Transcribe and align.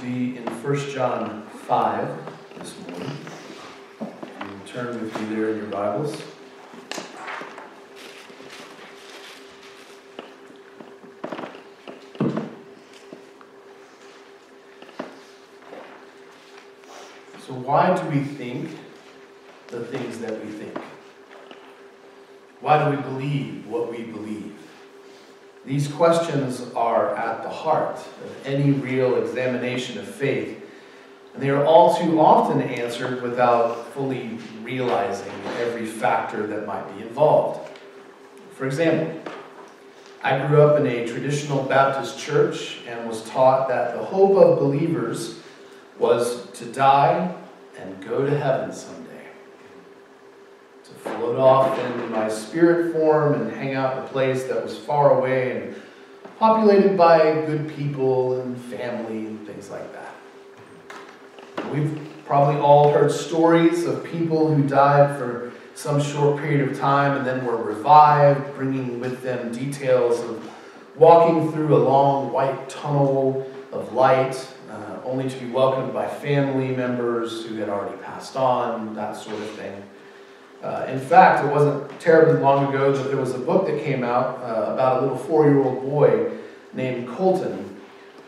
be 0.00 0.38
in 0.38 0.44
1 0.46 0.90
John 0.90 1.46
5 1.66 2.18
this 2.58 2.74
morning. 2.88 3.16
You 4.00 4.60
turn 4.66 4.98
with 4.98 5.20
me 5.20 5.34
there 5.34 5.50
in 5.50 5.58
your 5.58 5.66
Bibles. 5.66 6.16
So, 17.46 17.52
why 17.52 17.94
do 17.94 18.08
we 18.08 18.24
think 18.24 18.70
the 19.66 19.84
things 19.84 20.18
that 20.20 20.42
we 20.42 20.50
think? 20.50 20.78
Why 22.60 22.84
do 22.84 22.96
we 22.96 23.02
believe 23.02 23.66
what 23.66 23.90
we 23.90 24.04
believe? 24.04 24.49
These 25.64 25.88
questions 25.88 26.66
are 26.74 27.14
at 27.16 27.42
the 27.42 27.50
heart 27.50 27.96
of 27.96 28.46
any 28.46 28.72
real 28.72 29.22
examination 29.22 29.98
of 29.98 30.06
faith, 30.06 30.58
and 31.34 31.42
they 31.42 31.50
are 31.50 31.64
all 31.64 31.94
too 31.96 32.18
often 32.18 32.62
answered 32.62 33.22
without 33.22 33.92
fully 33.92 34.38
realizing 34.62 35.32
every 35.58 35.84
factor 35.84 36.46
that 36.46 36.66
might 36.66 36.96
be 36.96 37.02
involved. 37.02 37.70
For 38.54 38.66
example, 38.66 39.20
I 40.22 40.46
grew 40.46 40.62
up 40.62 40.78
in 40.80 40.86
a 40.86 41.06
traditional 41.06 41.62
Baptist 41.62 42.18
church 42.18 42.78
and 42.86 43.08
was 43.08 43.22
taught 43.24 43.68
that 43.68 43.94
the 43.94 44.04
hope 44.04 44.36
of 44.36 44.58
believers 44.58 45.40
was 45.98 46.50
to 46.52 46.64
die 46.66 47.34
and 47.78 48.04
go 48.06 48.24
to 48.24 48.38
heaven 48.38 48.72
someday 48.72 48.99
float 51.02 51.38
off 51.38 51.78
in 51.78 52.10
my 52.10 52.28
spirit 52.28 52.92
form 52.92 53.34
and 53.34 53.50
hang 53.52 53.74
out 53.74 53.96
in 53.96 54.04
a 54.04 54.06
place 54.08 54.44
that 54.44 54.62
was 54.62 54.76
far 54.76 55.18
away 55.18 55.56
and 55.56 55.82
populated 56.38 56.96
by 56.96 57.18
good 57.46 57.68
people 57.76 58.40
and 58.40 58.58
family 58.62 59.26
and 59.26 59.46
things 59.46 59.70
like 59.70 59.92
that. 59.92 60.14
We've 61.72 61.98
probably 62.24 62.60
all 62.60 62.92
heard 62.92 63.10
stories 63.10 63.84
of 63.84 64.04
people 64.04 64.54
who 64.54 64.62
died 64.66 65.18
for 65.18 65.52
some 65.74 66.00
short 66.00 66.40
period 66.40 66.68
of 66.68 66.78
time 66.78 67.16
and 67.16 67.26
then 67.26 67.44
were 67.44 67.56
revived, 67.56 68.54
bringing 68.54 69.00
with 69.00 69.22
them 69.22 69.52
details 69.52 70.20
of 70.20 70.50
walking 70.96 71.50
through 71.52 71.74
a 71.74 71.78
long 71.78 72.32
white 72.32 72.68
tunnel 72.68 73.46
of 73.72 73.92
light, 73.92 74.46
uh, 74.70 74.98
only 75.04 75.28
to 75.28 75.36
be 75.38 75.50
welcomed 75.50 75.92
by 75.92 76.06
family 76.06 76.74
members 76.74 77.46
who 77.46 77.56
had 77.56 77.68
already 77.68 77.96
passed 78.02 78.36
on, 78.36 78.94
that 78.94 79.16
sort 79.16 79.40
of 79.40 79.50
thing. 79.52 79.82
Uh, 80.62 80.86
in 80.88 81.00
fact, 81.00 81.44
it 81.44 81.50
wasn't 81.50 82.00
terribly 82.00 82.40
long 82.40 82.68
ago 82.68 82.92
that 82.92 83.04
there 83.04 83.16
was 83.16 83.34
a 83.34 83.38
book 83.38 83.66
that 83.66 83.82
came 83.82 84.04
out 84.04 84.38
uh, 84.38 84.72
about 84.72 84.98
a 84.98 85.00
little 85.02 85.18
four 85.18 85.46
year 85.46 85.62
old 85.62 85.82
boy 85.82 86.30
named 86.74 87.08
Colton 87.08 87.80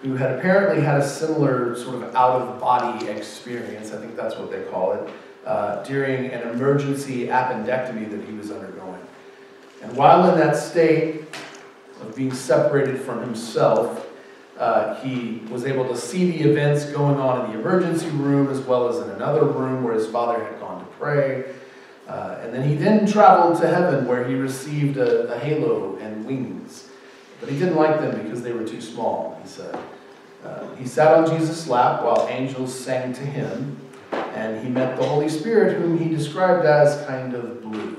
who 0.03 0.17
had 0.17 0.37
apparently 0.37 0.83
had 0.83 0.99
a 0.99 1.07
similar 1.07 1.77
sort 1.77 1.95
of 1.97 2.15
out 2.15 2.43
of 2.43 2.61
body 2.61 3.07
experience, 3.09 3.93
I 3.93 3.99
think 3.99 4.17
that's 4.17 4.37
what 4.37 4.51
they 4.51 4.63
call 4.63 4.93
it, 4.95 5.11
uh, 5.47 5.83
during 5.85 6.27
an 6.27 6.49
emergency 6.49 7.29
appendectomy 7.29 8.11
that 8.11 8.25
he 8.29 8.33
was 8.33 8.51
undergoing. 8.51 9.01
And 9.81 9.97
while 9.97 10.29
in 10.31 10.39
that 10.39 10.57
state 10.57 11.23
of 12.01 12.17
being 12.17 12.35
separated 12.35 13.01
from 13.01 13.21
himself, 13.21 14.09
uh, 14.59 14.97
he 14.97 15.43
was 15.51 15.65
able 15.65 15.87
to 15.89 15.97
see 15.97 16.33
the 16.33 16.51
events 16.51 16.87
going 16.87 17.19
on 17.19 17.45
in 17.45 17.53
the 17.53 17.59
emergency 17.61 18.09
room 18.11 18.49
as 18.49 18.61
well 18.61 18.89
as 18.89 18.99
in 18.99 19.11
another 19.11 19.45
room 19.45 19.85
where 19.85 19.95
his 19.95 20.09
father 20.09 20.45
had 20.45 20.59
gone 20.59 20.81
to 20.81 20.87
pray. 20.97 21.45
Uh, 22.09 22.39
and 22.43 22.53
then 22.53 22.69
he 22.69 22.75
then 22.75 23.07
traveled 23.07 23.61
to 23.61 23.69
heaven 23.69 24.07
where 24.07 24.27
he 24.27 24.35
received 24.35 24.97
a, 24.97 25.33
a, 25.33 25.39
halo 25.39 25.97
and 25.99 26.27
wings. 26.27 26.89
But 27.41 27.49
he 27.49 27.59
didn't 27.59 27.77
like 27.77 28.01
them 28.01 28.23
because 28.23 28.43
they 28.43 28.53
were 28.53 28.67
too 28.67 28.81
small, 28.81 29.39
he 29.41 29.49
said. 29.49 29.79
Uh, 30.45 30.75
he 30.75 30.87
sat 30.87 31.17
on 31.17 31.39
Jesus' 31.39 31.69
lap 31.69 32.03
while 32.03 32.27
angels 32.29 32.77
sang 32.77 33.13
to 33.13 33.23
him, 33.23 33.77
and 34.11 34.63
he 34.65 34.69
met 34.69 34.97
the 34.97 35.07
Holy 35.07 35.29
Spirit, 35.29 35.77
whom 35.77 35.97
he 35.97 36.09
described 36.09 36.67
as 36.67 37.07
kind 37.07 37.35
of 37.35 37.63
blue. 37.63 37.97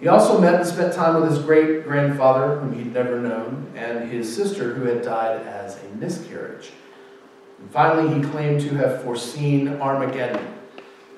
He 0.00 0.08
also 0.08 0.40
met 0.40 0.54
and 0.54 0.66
spent 0.66 0.94
time 0.94 1.20
with 1.20 1.30
his 1.30 1.40
great 1.40 1.84
grandfather, 1.84 2.56
whom 2.60 2.72
he'd 2.72 2.94
never 2.94 3.20
known, 3.20 3.66
and 3.74 4.10
his 4.10 4.34
sister, 4.34 4.72
who 4.72 4.84
had 4.84 5.02
died 5.02 5.44
as 5.46 5.78
a 5.82 5.96
miscarriage. 5.96 6.70
And 7.58 7.70
finally, 7.70 8.14
he 8.14 8.30
claimed 8.30 8.62
to 8.62 8.76
have 8.76 9.02
foreseen 9.02 9.80
Armageddon 9.80 10.57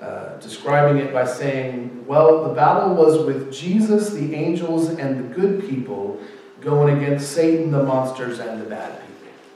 uh, 0.00 0.38
describing 0.38 1.02
it 1.02 1.12
by 1.12 1.26
saying, 1.26 2.04
Well, 2.06 2.48
the 2.48 2.54
battle 2.54 2.94
was 2.94 3.24
with 3.24 3.52
Jesus, 3.52 4.10
the 4.10 4.34
angels, 4.34 4.88
and 4.88 5.18
the 5.18 5.34
good 5.34 5.68
people 5.68 6.18
going 6.60 6.96
against 6.96 7.32
Satan, 7.32 7.70
the 7.70 7.82
monsters, 7.82 8.38
and 8.38 8.60
the 8.60 8.66
bad 8.66 8.98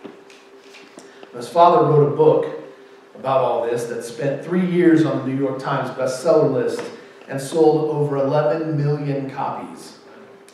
people. 0.03 0.13
His 1.35 1.49
father 1.49 1.87
wrote 1.87 2.13
a 2.13 2.17
book 2.17 2.61
about 3.15 3.41
all 3.41 3.65
this 3.65 3.85
that 3.85 4.05
spent 4.05 4.45
three 4.45 4.67
years 4.67 5.05
on 5.05 5.19
the 5.19 5.27
New 5.27 5.39
York 5.39 5.59
Times 5.59 5.91
bestseller 5.91 6.53
list 6.53 6.83
and 7.29 7.41
sold 7.41 7.91
over 7.91 8.17
11 8.17 8.77
million 8.77 9.31
copies. 9.31 9.99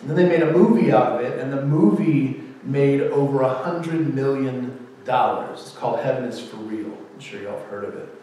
And 0.00 0.08
then 0.08 0.16
they 0.16 0.28
made 0.28 0.42
a 0.42 0.52
movie 0.52 0.92
out 0.92 1.18
of 1.18 1.20
it, 1.20 1.38
and 1.38 1.52
the 1.52 1.66
movie 1.66 2.42
made 2.62 3.02
over 3.02 3.40
$100 3.40 4.14
million. 4.14 4.88
It's 5.06 5.72
called 5.72 6.00
Heaven 6.00 6.24
is 6.24 6.40
for 6.40 6.56
Real. 6.58 6.96
I'm 7.12 7.20
sure 7.20 7.42
y'all 7.42 7.58
have 7.58 7.68
heard 7.68 7.84
of 7.84 7.96
it. 7.96 8.22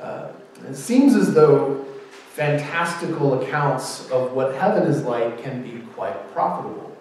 Uh, 0.00 0.28
it 0.68 0.76
seems 0.76 1.14
as 1.14 1.34
though 1.34 1.84
fantastical 2.34 3.42
accounts 3.42 4.10
of 4.10 4.32
what 4.32 4.54
heaven 4.54 4.84
is 4.84 5.04
like 5.04 5.42
can 5.42 5.62
be 5.62 5.80
quite 5.94 6.32
profitable. 6.32 6.96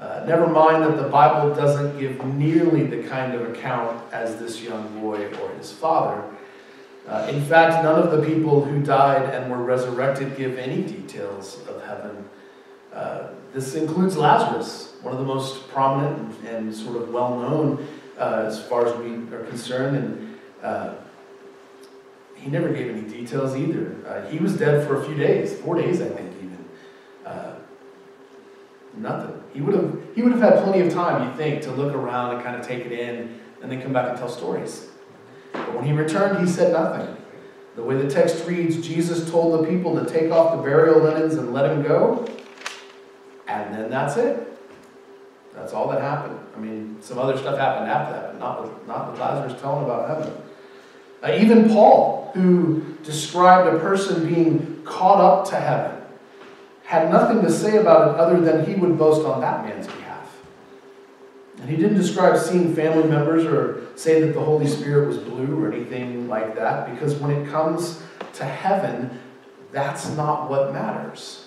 Uh, 0.00 0.24
never 0.26 0.46
mind 0.46 0.82
that 0.82 0.96
the 0.96 1.08
Bible 1.08 1.54
doesn't 1.54 1.98
give 1.98 2.24
nearly 2.24 2.84
the 2.86 3.06
kind 3.06 3.34
of 3.34 3.48
account 3.50 4.02
as 4.12 4.38
this 4.38 4.62
young 4.62 5.00
boy 5.00 5.26
or 5.26 5.50
his 5.56 5.70
father. 5.70 6.24
Uh, 7.06 7.28
in 7.30 7.42
fact, 7.44 7.84
none 7.84 8.00
of 8.00 8.10
the 8.10 8.26
people 8.26 8.64
who 8.64 8.82
died 8.82 9.34
and 9.34 9.50
were 9.50 9.62
resurrected 9.62 10.36
give 10.36 10.58
any 10.58 10.82
details 10.82 11.60
of 11.68 11.82
heaven. 11.84 12.28
Uh, 12.92 13.28
this 13.52 13.74
includes 13.74 14.16
Lazarus, 14.16 14.94
one 15.02 15.12
of 15.12 15.18
the 15.18 15.26
most 15.26 15.68
prominent 15.68 16.18
and, 16.18 16.48
and 16.48 16.74
sort 16.74 16.96
of 16.96 17.10
well 17.10 17.38
known 17.38 17.86
uh, 18.18 18.44
as 18.46 18.64
far 18.66 18.86
as 18.86 18.96
we 18.98 19.14
are 19.34 19.44
concerned. 19.44 19.96
And 19.96 20.38
uh, 20.62 20.94
he 22.40 22.50
never 22.50 22.70
gave 22.70 22.90
any 22.90 23.02
details 23.02 23.54
either. 23.56 23.96
Uh, 24.06 24.28
he 24.30 24.38
was 24.38 24.56
dead 24.56 24.86
for 24.86 25.00
a 25.00 25.04
few 25.04 25.14
days, 25.14 25.58
four 25.60 25.74
days, 25.74 26.00
I 26.00 26.08
think, 26.08 26.32
even. 26.38 26.64
Uh, 27.24 27.54
nothing. 28.96 29.42
He 29.52 29.60
would 29.60 29.74
have 29.74 29.96
he 30.14 30.22
would 30.22 30.32
have 30.32 30.40
had 30.40 30.64
plenty 30.64 30.80
of 30.80 30.92
time, 30.92 31.28
you 31.28 31.36
think, 31.36 31.62
to 31.62 31.70
look 31.72 31.94
around 31.94 32.34
and 32.34 32.44
kind 32.44 32.56
of 32.56 32.66
take 32.66 32.84
it 32.86 32.92
in, 32.92 33.40
and 33.62 33.70
then 33.70 33.82
come 33.82 33.92
back 33.92 34.08
and 34.08 34.18
tell 34.18 34.28
stories. 34.28 34.88
But 35.52 35.74
when 35.74 35.84
he 35.84 35.92
returned, 35.92 36.38
he 36.38 36.50
said 36.50 36.72
nothing. 36.72 37.16
The 37.76 37.82
way 37.82 37.96
the 37.96 38.10
text 38.10 38.46
reads, 38.46 38.86
Jesus 38.86 39.30
told 39.30 39.60
the 39.60 39.68
people 39.68 40.02
to 40.02 40.10
take 40.10 40.30
off 40.30 40.56
the 40.56 40.62
burial 40.62 41.00
linens 41.00 41.34
and 41.34 41.52
let 41.52 41.70
him 41.70 41.82
go, 41.82 42.26
and 43.46 43.74
then 43.74 43.90
that's 43.90 44.16
it. 44.16 44.46
That's 45.54 45.72
all 45.72 45.88
that 45.90 46.00
happened. 46.00 46.38
I 46.56 46.58
mean, 46.58 46.96
some 47.00 47.18
other 47.18 47.36
stuff 47.36 47.58
happened 47.58 47.90
after 47.90 48.12
that, 48.12 48.32
but 48.32 48.38
not 48.38 48.62
with, 48.62 48.86
not 48.86 49.10
with 49.10 49.20
Lazarus 49.20 49.60
telling 49.60 49.84
about 49.84 50.08
heaven. 50.08 50.32
Uh, 51.22 51.36
even 51.38 51.68
Paul, 51.68 52.19
who 52.34 52.96
described 53.02 53.74
a 53.74 53.78
person 53.78 54.26
being 54.26 54.82
caught 54.84 55.20
up 55.20 55.48
to 55.50 55.56
heaven, 55.56 56.00
had 56.84 57.10
nothing 57.10 57.42
to 57.42 57.50
say 57.50 57.78
about 57.78 58.08
it 58.08 58.20
other 58.20 58.40
than 58.40 58.64
he 58.64 58.74
would 58.74 58.98
boast 58.98 59.24
on 59.26 59.40
that 59.40 59.64
man's 59.64 59.86
behalf. 59.86 60.36
And 61.60 61.68
he 61.68 61.76
didn't 61.76 61.98
describe 61.98 62.38
seeing 62.38 62.74
family 62.74 63.04
members 63.04 63.44
or 63.44 63.86
say 63.96 64.20
that 64.22 64.34
the 64.34 64.40
Holy 64.40 64.66
Spirit 64.66 65.08
was 65.08 65.18
blue 65.18 65.62
or 65.62 65.72
anything 65.72 66.28
like 66.28 66.56
that, 66.56 66.90
because 66.90 67.14
when 67.16 67.30
it 67.30 67.48
comes 67.48 68.02
to 68.34 68.44
heaven, 68.44 69.20
that's 69.70 70.08
not 70.16 70.50
what 70.50 70.72
matters. 70.72 71.46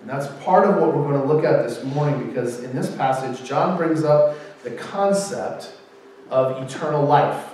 And 0.00 0.10
that's 0.10 0.26
part 0.44 0.68
of 0.68 0.76
what 0.76 0.88
we're 0.94 1.08
going 1.08 1.20
to 1.20 1.26
look 1.26 1.44
at 1.44 1.62
this 1.66 1.84
morning, 1.84 2.26
because 2.26 2.64
in 2.64 2.74
this 2.74 2.94
passage, 2.96 3.46
John 3.48 3.76
brings 3.76 4.02
up 4.02 4.36
the 4.64 4.72
concept 4.72 5.72
of 6.28 6.60
eternal 6.62 7.04
life 7.04 7.51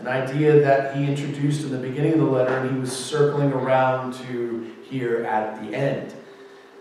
an 0.00 0.08
idea 0.08 0.60
that 0.60 0.96
he 0.96 1.04
introduced 1.04 1.62
in 1.62 1.70
the 1.70 1.78
beginning 1.78 2.14
of 2.14 2.20
the 2.20 2.24
letter 2.24 2.56
and 2.56 2.74
he 2.74 2.80
was 2.80 2.90
circling 2.90 3.52
around 3.52 4.14
to 4.14 4.74
here 4.88 5.24
at 5.24 5.62
the 5.62 5.76
end. 5.76 6.14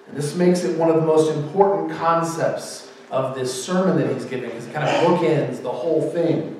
And 0.07 0.18
this 0.18 0.36
makes 0.36 0.63
it 0.63 0.77
one 0.77 0.89
of 0.89 0.95
the 0.95 1.06
most 1.06 1.36
important 1.36 1.92
concepts 1.98 2.89
of 3.12 3.36
this 3.36 3.66
sermon 3.66 3.98
that 3.98 4.13
he's 4.13 4.25
giving, 4.25 4.50
it 4.50 4.74
kind 4.74 4.88
of 4.88 5.04
bookends 5.04 5.62
the 5.62 5.71
whole 5.71 6.10
thing. 6.12 6.56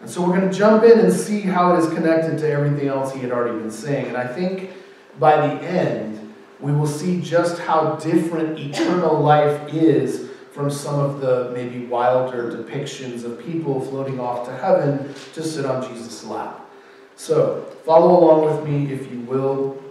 And 0.00 0.08
so 0.08 0.20
we're 0.20 0.36
going 0.36 0.50
to 0.50 0.56
jump 0.56 0.84
in 0.84 1.00
and 1.00 1.12
see 1.12 1.40
how 1.40 1.74
it 1.74 1.78
is 1.78 1.88
connected 1.92 2.38
to 2.38 2.50
everything 2.50 2.88
else 2.88 3.12
he 3.12 3.20
had 3.20 3.32
already 3.32 3.58
been 3.58 3.70
saying. 3.70 4.06
And 4.06 4.16
I 4.16 4.26
think 4.26 4.70
by 5.18 5.36
the 5.36 5.62
end, 5.64 6.34
we 6.60 6.72
will 6.72 6.86
see 6.86 7.20
just 7.20 7.58
how 7.60 7.96
different 7.96 8.58
eternal 8.58 9.20
life 9.20 9.72
is 9.74 10.21
from 10.52 10.70
some 10.70 11.00
of 11.00 11.20
the 11.20 11.50
maybe 11.54 11.86
wilder 11.86 12.50
depictions 12.52 13.24
of 13.24 13.42
people 13.42 13.80
floating 13.80 14.20
off 14.20 14.46
to 14.46 14.54
heaven 14.54 15.14
to 15.32 15.42
sit 15.42 15.64
on 15.64 15.88
Jesus' 15.88 16.24
lap. 16.24 16.60
So, 17.16 17.62
follow 17.84 18.18
along 18.18 18.44
with 18.44 18.68
me, 18.68 18.92
if 18.92 19.10
you 19.10 19.20
will, 19.20 19.82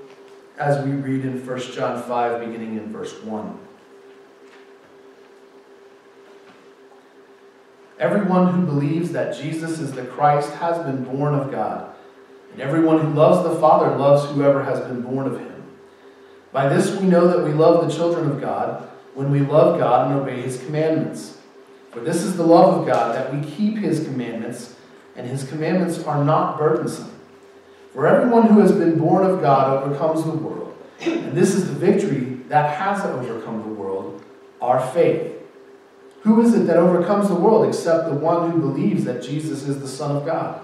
as 0.58 0.84
we 0.86 0.92
read 0.92 1.26
in 1.26 1.46
1 1.46 1.60
John 1.74 2.02
5, 2.04 2.40
beginning 2.46 2.78
in 2.78 2.92
verse 2.92 3.22
1. 3.24 3.60
Everyone 7.98 8.54
who 8.54 8.66
believes 8.66 9.12
that 9.12 9.38
Jesus 9.38 9.80
is 9.80 9.92
the 9.94 10.04
Christ 10.04 10.52
has 10.56 10.78
been 10.80 11.04
born 11.04 11.34
of 11.34 11.52
God. 11.52 11.96
And 12.52 12.62
everyone 12.62 13.00
who 13.00 13.14
loves 13.14 13.48
the 13.48 13.60
Father 13.60 13.96
loves 13.96 14.30
whoever 14.32 14.64
has 14.64 14.80
been 14.82 15.02
born 15.02 15.28
of 15.28 15.40
him. 15.40 15.64
By 16.52 16.68
this 16.68 17.00
we 17.00 17.08
know 17.08 17.28
that 17.28 17.46
we 17.46 17.54
love 17.54 17.88
the 17.88 17.96
children 17.96 18.30
of 18.30 18.42
God, 18.42 18.90
when 19.22 19.32
we 19.32 19.40
love 19.40 19.80
God 19.80 20.12
and 20.12 20.20
obey 20.20 20.42
his 20.42 20.58
commandments. 20.64 21.38
For 21.92 22.00
this 22.00 22.24
is 22.24 22.38
the 22.38 22.46
love 22.46 22.80
of 22.80 22.88
God, 22.88 23.16
that 23.16 23.34
we 23.34 23.50
keep 23.52 23.78
his 23.78 24.04
commandments, 24.04 24.76
and 25.16 25.28
his 25.28 25.44
commandments 25.44 26.04
are 26.04 26.24
not 26.24 26.58
burdensome. 26.58 27.12
For 27.94 28.08
everyone 28.08 28.48
who 28.48 28.62
has 28.62 28.72
been 28.72 28.98
born 28.98 29.26
of 29.26 29.42
God 29.42 29.84
overcomes 29.84 30.24
the 30.24 30.32
world. 30.32 30.76
And 31.02 31.34
this 31.34 31.54
is 31.54 31.68
the 31.68 31.74
victory 31.74 32.38
that 32.48 32.78
has 32.78 33.04
overcome 33.06 33.62
the 33.62 33.74
world, 33.74 34.24
our 34.62 34.86
faith. 34.92 35.34
Who 36.22 36.42
is 36.42 36.54
it 36.54 36.68
that 36.68 36.78
overcomes 36.78 37.28
the 37.28 37.36
world 37.36 37.68
except 37.68 38.08
the 38.08 38.16
one 38.16 38.52
who 38.52 38.60
believes 38.60 39.04
that 39.06 39.24
Jesus 39.24 39.68
is 39.68 39.82
the 39.82 39.88
Son 39.88 40.16
of 40.16 40.26
God? 40.26 40.62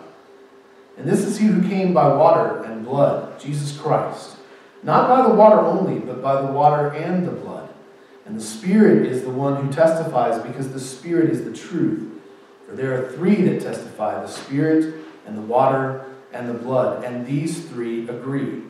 And 0.98 1.08
this 1.08 1.26
is 1.26 1.38
he 1.38 1.48
who 1.48 1.68
came 1.68 1.94
by 1.94 2.08
water 2.08 2.64
and 2.64 2.86
blood, 2.86 3.40
Jesus 3.40 3.78
Christ. 3.78 4.38
Not 4.84 5.10
by 5.10 5.28
the 5.28 5.36
water 5.36 5.60
only, 5.60 6.00
but 6.00 6.22
by 6.22 6.42
the 6.42 6.52
water 6.52 6.92
and 6.94 7.28
the 7.28 7.32
blood. 7.32 7.67
And 8.28 8.36
the 8.36 8.44
Spirit 8.44 9.06
is 9.06 9.24
the 9.24 9.30
one 9.30 9.66
who 9.66 9.72
testifies, 9.72 10.42
because 10.44 10.74
the 10.74 10.82
Spirit 10.82 11.30
is 11.30 11.46
the 11.46 11.54
truth. 11.54 12.22
For 12.68 12.76
there 12.76 13.02
are 13.02 13.12
three 13.14 13.42
that 13.44 13.62
testify 13.62 14.22
the 14.22 14.28
Spirit, 14.28 14.96
and 15.26 15.38
the 15.38 15.42
water, 15.42 16.06
and 16.34 16.50
the 16.50 16.54
blood, 16.54 17.06
and 17.06 17.26
these 17.26 17.66
three 17.70 18.08
agree. 18.10 18.64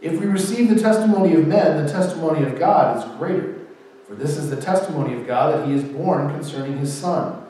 If 0.00 0.18
we 0.18 0.26
receive 0.26 0.68
the 0.68 0.80
testimony 0.80 1.34
of 1.34 1.46
men, 1.46 1.86
the 1.86 1.92
testimony 1.92 2.44
of 2.44 2.58
God 2.58 2.98
is 2.98 3.16
greater. 3.18 3.60
For 4.08 4.16
this 4.16 4.36
is 4.36 4.50
the 4.50 4.60
testimony 4.60 5.14
of 5.14 5.28
God 5.28 5.54
that 5.54 5.68
he 5.68 5.74
is 5.74 5.84
borne 5.84 6.28
concerning 6.30 6.78
his 6.78 6.92
Son. 6.92 7.46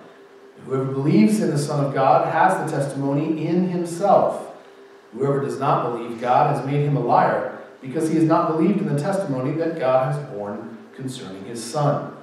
Whoever 0.67 0.85
believes 0.85 1.41
in 1.41 1.51
the 1.51 1.59
Son 1.59 1.83
of 1.83 1.95
God 1.95 2.31
has 2.31 2.71
the 2.71 2.79
testimony 2.79 3.47
in 3.47 3.69
himself. 3.69 4.55
Whoever 5.15 5.41
does 5.41 5.59
not 5.59 5.91
believe 5.91 6.21
God 6.21 6.55
has 6.55 6.65
made 6.67 6.85
him 6.85 6.99
a 6.99 7.01
liar, 7.01 7.59
because 7.81 8.11
he 8.11 8.17
has 8.17 8.25
not 8.25 8.49
believed 8.49 8.81
in 8.83 8.95
the 8.95 9.01
testimony 9.01 9.53
that 9.57 9.79
God 9.79 10.13
has 10.13 10.23
borne 10.29 10.72
concerning 10.95 11.45
his 11.45 11.63
Son. 11.63 12.17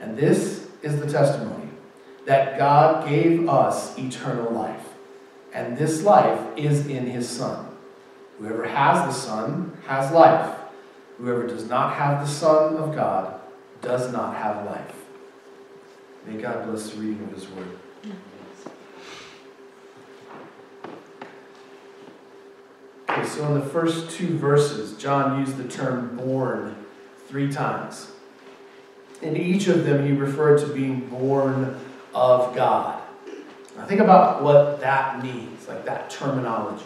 And 0.00 0.16
this 0.16 0.68
is 0.82 0.98
the 1.00 1.10
testimony 1.10 1.68
that 2.26 2.58
God 2.58 3.08
gave 3.08 3.48
us 3.48 3.98
eternal 3.98 4.52
life, 4.52 4.84
and 5.52 5.76
this 5.76 6.02
life 6.02 6.40
is 6.56 6.86
in 6.86 7.06
his 7.06 7.28
Son. 7.28 7.66
Whoever 8.38 8.64
has 8.64 9.06
the 9.06 9.12
Son 9.12 9.76
has 9.86 10.12
life. 10.12 10.58
Whoever 11.18 11.46
does 11.46 11.68
not 11.68 11.94
have 11.94 12.20
the 12.20 12.32
Son 12.32 12.76
of 12.76 12.94
God 12.94 13.40
does 13.80 14.12
not 14.12 14.36
have 14.36 14.66
life. 14.66 14.94
May 16.26 16.40
God 16.40 16.66
bless 16.66 16.90
the 16.90 17.00
reading 17.00 17.22
of 17.24 17.32
his 17.32 17.48
word. 17.48 17.78
Okay, 23.10 23.26
so 23.26 23.46
in 23.46 23.60
the 23.60 23.66
first 23.66 24.10
two 24.10 24.38
verses, 24.38 24.96
John 24.96 25.40
used 25.40 25.56
the 25.56 25.68
term 25.68 26.16
born 26.16 26.81
three 27.32 27.50
times. 27.50 28.12
In 29.22 29.38
each 29.38 29.66
of 29.66 29.86
them, 29.86 30.04
he 30.04 30.12
referred 30.12 30.60
to 30.60 30.66
being 30.74 31.08
born 31.08 31.80
of 32.14 32.54
God. 32.54 33.02
Now, 33.74 33.86
think 33.86 34.02
about 34.02 34.42
what 34.42 34.80
that 34.80 35.22
means, 35.22 35.66
like 35.66 35.86
that 35.86 36.10
terminology. 36.10 36.84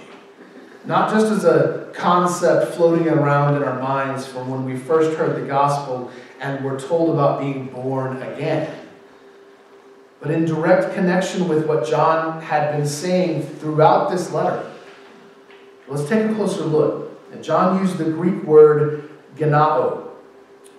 Not 0.85 1.11
just 1.11 1.27
as 1.33 1.45
a 1.45 1.91
concept 1.95 2.77
floating 2.77 3.09
around 3.09 3.57
in 3.57 3.65
our 3.65 3.81
minds 3.83 4.25
from 4.25 4.49
when 4.49 4.65
we 4.65 4.77
first 4.77 5.19
heard 5.19 5.35
the 5.35 5.49
gospel 5.49 6.13
and 6.39 6.65
were 6.65 6.79
told 6.79 7.13
about 7.13 7.41
being 7.41 7.67
born 7.67 8.23
again, 8.23 8.73
but 10.21 10.31
in 10.31 10.45
direct 10.45 10.95
connection 10.95 11.49
with 11.49 11.67
what 11.67 11.89
John 11.89 12.41
had 12.41 12.71
been 12.77 12.87
saying 12.87 13.43
throughout 13.43 14.13
this 14.13 14.31
letter. 14.31 14.71
Let's 15.89 16.09
take 16.09 16.31
a 16.31 16.35
closer 16.35 16.63
look. 16.63 17.21
And 17.33 17.43
John 17.43 17.81
used 17.81 17.99
the 17.99 18.05
Greek 18.05 18.45
word 18.45 19.11
genao, 19.37 20.07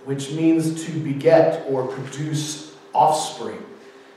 which 0.08 0.32
means 0.32 0.86
to 0.86 0.92
beget 1.02 1.66
or 1.70 1.86
produce 1.86 2.74
offspring. 2.94 3.62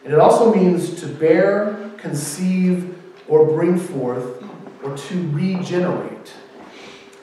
And 0.04 0.12
it 0.12 0.20
also 0.20 0.54
means 0.54 1.00
to 1.00 1.08
bear, 1.08 1.90
conceive, 1.98 2.96
or 3.26 3.44
bring 3.44 3.76
forth, 3.76 4.40
or 4.84 4.96
to 4.96 5.30
regenerate. 5.32 6.32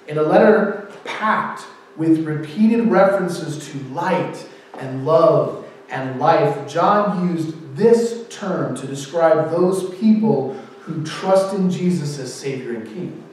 In 0.10 0.18
a 0.18 0.22
letter 0.22 0.92
packed 1.06 1.64
with 1.96 2.26
repeated 2.26 2.92
references 2.92 3.70
to 3.72 3.80
light 3.94 4.46
and 4.80 5.06
love 5.06 5.66
and 5.90 6.20
life, 6.20 6.68
John 6.68 7.30
used 7.30 7.74
this 7.78 8.28
term 8.30 8.76
to 8.76 8.86
describe 8.86 9.50
those 9.50 9.98
people 9.98 10.56
who 10.82 11.06
trust 11.06 11.56
in 11.56 11.72
Jesus 11.72 12.20
as 12.20 12.34
Savior 12.34 12.76
and 12.76 12.86
King. 12.86 13.24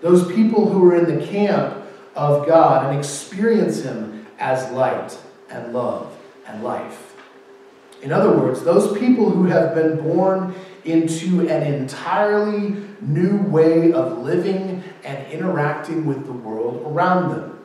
Those 0.00 0.26
people 0.32 0.68
who 0.68 0.84
are 0.90 0.96
in 0.96 1.16
the 1.16 1.24
camp 1.24 1.80
of 2.16 2.44
God 2.44 2.86
and 2.86 2.98
experience 2.98 3.82
Him 3.82 4.11
as 4.42 4.70
light 4.72 5.16
and 5.48 5.72
love 5.72 6.18
and 6.46 6.64
life. 6.64 7.14
In 8.02 8.12
other 8.12 8.36
words, 8.36 8.64
those 8.64 8.98
people 8.98 9.30
who 9.30 9.44
have 9.44 9.74
been 9.74 10.02
born 10.02 10.54
into 10.84 11.48
an 11.48 11.62
entirely 11.62 12.82
new 13.00 13.40
way 13.42 13.92
of 13.92 14.18
living 14.18 14.82
and 15.04 15.32
interacting 15.32 16.06
with 16.06 16.26
the 16.26 16.32
world 16.32 16.82
around 16.84 17.30
them. 17.30 17.60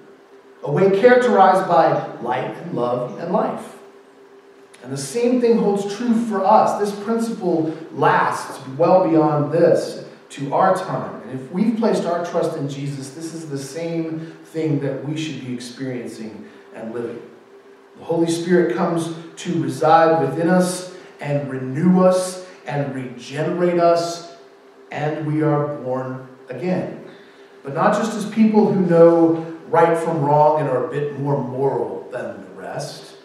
A 0.63 0.71
way 0.71 0.99
characterized 0.99 1.67
by 1.67 2.15
light 2.21 2.55
and 2.57 2.73
love 2.73 3.17
and 3.19 3.33
life. 3.33 3.77
And 4.83 4.93
the 4.93 4.97
same 4.97 5.41
thing 5.41 5.57
holds 5.57 5.95
true 5.95 6.13
for 6.25 6.45
us. 6.45 6.79
This 6.79 7.03
principle 7.03 7.75
lasts 7.93 8.59
well 8.77 9.09
beyond 9.09 9.51
this 9.51 10.05
to 10.29 10.53
our 10.53 10.75
time. 10.75 11.21
And 11.23 11.39
if 11.39 11.51
we've 11.51 11.75
placed 11.77 12.05
our 12.05 12.23
trust 12.23 12.55
in 12.57 12.69
Jesus, 12.69 13.11
this 13.11 13.33
is 13.33 13.49
the 13.49 13.57
same 13.57 14.37
thing 14.45 14.79
that 14.81 15.03
we 15.03 15.17
should 15.17 15.43
be 15.43 15.55
experiencing 15.55 16.47
and 16.77 16.93
living. 16.93 17.21
The 17.97 18.05
Holy 18.05 18.31
Spirit 18.31 18.75
comes 18.75 19.15
to 19.37 19.63
reside 19.63 20.21
within 20.21 20.49
us 20.49 20.95
and 21.19 21.49
renew 21.49 22.03
us 22.03 22.45
and 22.65 22.93
regenerate 22.93 23.79
us, 23.79 24.35
and 24.91 25.25
we 25.25 25.41
are 25.41 25.75
born 25.77 26.27
again. 26.49 27.05
But 27.63 27.73
not 27.73 27.93
just 27.93 28.15
as 28.15 28.29
people 28.29 28.71
who 28.71 28.85
know 28.85 29.57
right 29.67 29.97
from 29.97 30.21
wrong 30.21 30.61
and 30.61 30.69
are 30.69 30.87
a 30.87 30.91
bit 30.91 31.19
more 31.19 31.41
moral 31.41 32.07
than 32.11 32.41
the 32.41 32.51
rest. 32.51 33.15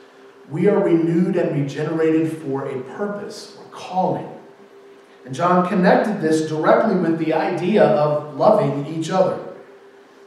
We 0.51 0.69
are 0.69 0.83
renewed 0.83 1.37
and 1.37 1.61
regenerated 1.61 2.39
for 2.39 2.67
a 2.67 2.81
purpose 2.95 3.57
or 3.59 3.65
calling. 3.71 4.29
And 5.25 5.35
John 5.35 5.69
connected 5.69 6.21
this 6.21 6.49
directly 6.49 6.97
with 6.97 7.19
the 7.19 7.33
idea 7.33 7.85
of 7.85 8.37
loving 8.37 8.87
each 8.87 9.11
other. 9.11 9.52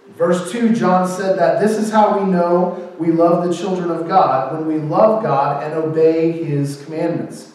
Verse 0.09 0.51
2, 0.51 0.73
John 0.73 1.07
said 1.07 1.37
that 1.39 1.59
this 1.59 1.77
is 1.77 1.91
how 1.91 2.19
we 2.19 2.31
know 2.31 2.93
we 2.97 3.11
love 3.11 3.47
the 3.47 3.53
children 3.53 3.91
of 3.91 4.07
God, 4.07 4.53
when 4.53 4.67
we 4.67 4.77
love 4.77 5.23
God 5.23 5.63
and 5.63 5.73
obey 5.73 6.31
his 6.31 6.83
commandments. 6.85 7.51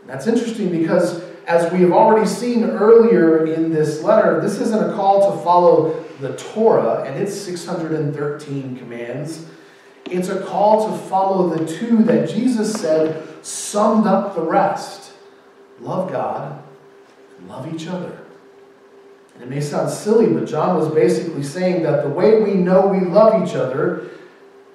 And 0.00 0.10
that's 0.10 0.26
interesting 0.26 0.70
because, 0.70 1.22
as 1.46 1.70
we 1.72 1.80
have 1.80 1.92
already 1.92 2.26
seen 2.26 2.64
earlier 2.64 3.46
in 3.46 3.72
this 3.72 4.02
letter, 4.02 4.40
this 4.40 4.58
isn't 4.58 4.90
a 4.90 4.94
call 4.94 5.30
to 5.30 5.42
follow 5.44 6.02
the 6.20 6.36
Torah 6.36 7.02
and 7.02 7.20
its 7.20 7.34
613 7.34 8.76
commands. 8.76 9.46
It's 10.06 10.28
a 10.28 10.40
call 10.40 10.90
to 10.90 10.98
follow 11.08 11.54
the 11.54 11.66
two 11.66 12.02
that 12.04 12.30
Jesus 12.30 12.72
said 12.72 13.44
summed 13.44 14.06
up 14.06 14.34
the 14.34 14.42
rest 14.42 15.12
love 15.80 16.10
God 16.10 16.62
love 17.48 17.72
each 17.72 17.86
other. 17.86 18.19
It 19.40 19.48
may 19.48 19.60
sound 19.60 19.90
silly, 19.90 20.32
but 20.32 20.46
John 20.46 20.76
was 20.76 20.88
basically 20.88 21.42
saying 21.42 21.82
that 21.84 22.02
the 22.02 22.10
way 22.10 22.42
we 22.42 22.54
know 22.54 22.86
we 22.86 23.00
love 23.00 23.42
each 23.42 23.54
other 23.54 24.10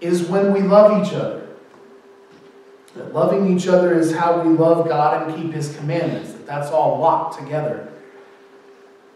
is 0.01 0.23
when 0.23 0.51
we 0.51 0.61
love 0.61 1.05
each 1.05 1.13
other. 1.13 1.47
That 2.95 3.13
loving 3.13 3.55
each 3.55 3.67
other 3.67 3.97
is 3.97 4.15
how 4.15 4.41
we 4.41 4.55
love 4.55 4.87
God 4.87 5.29
and 5.29 5.35
keep 5.35 5.53
His 5.53 5.75
commandments. 5.75 6.31
That 6.31 6.45
that's 6.47 6.71
all 6.71 6.99
locked 6.99 7.37
together. 7.37 7.91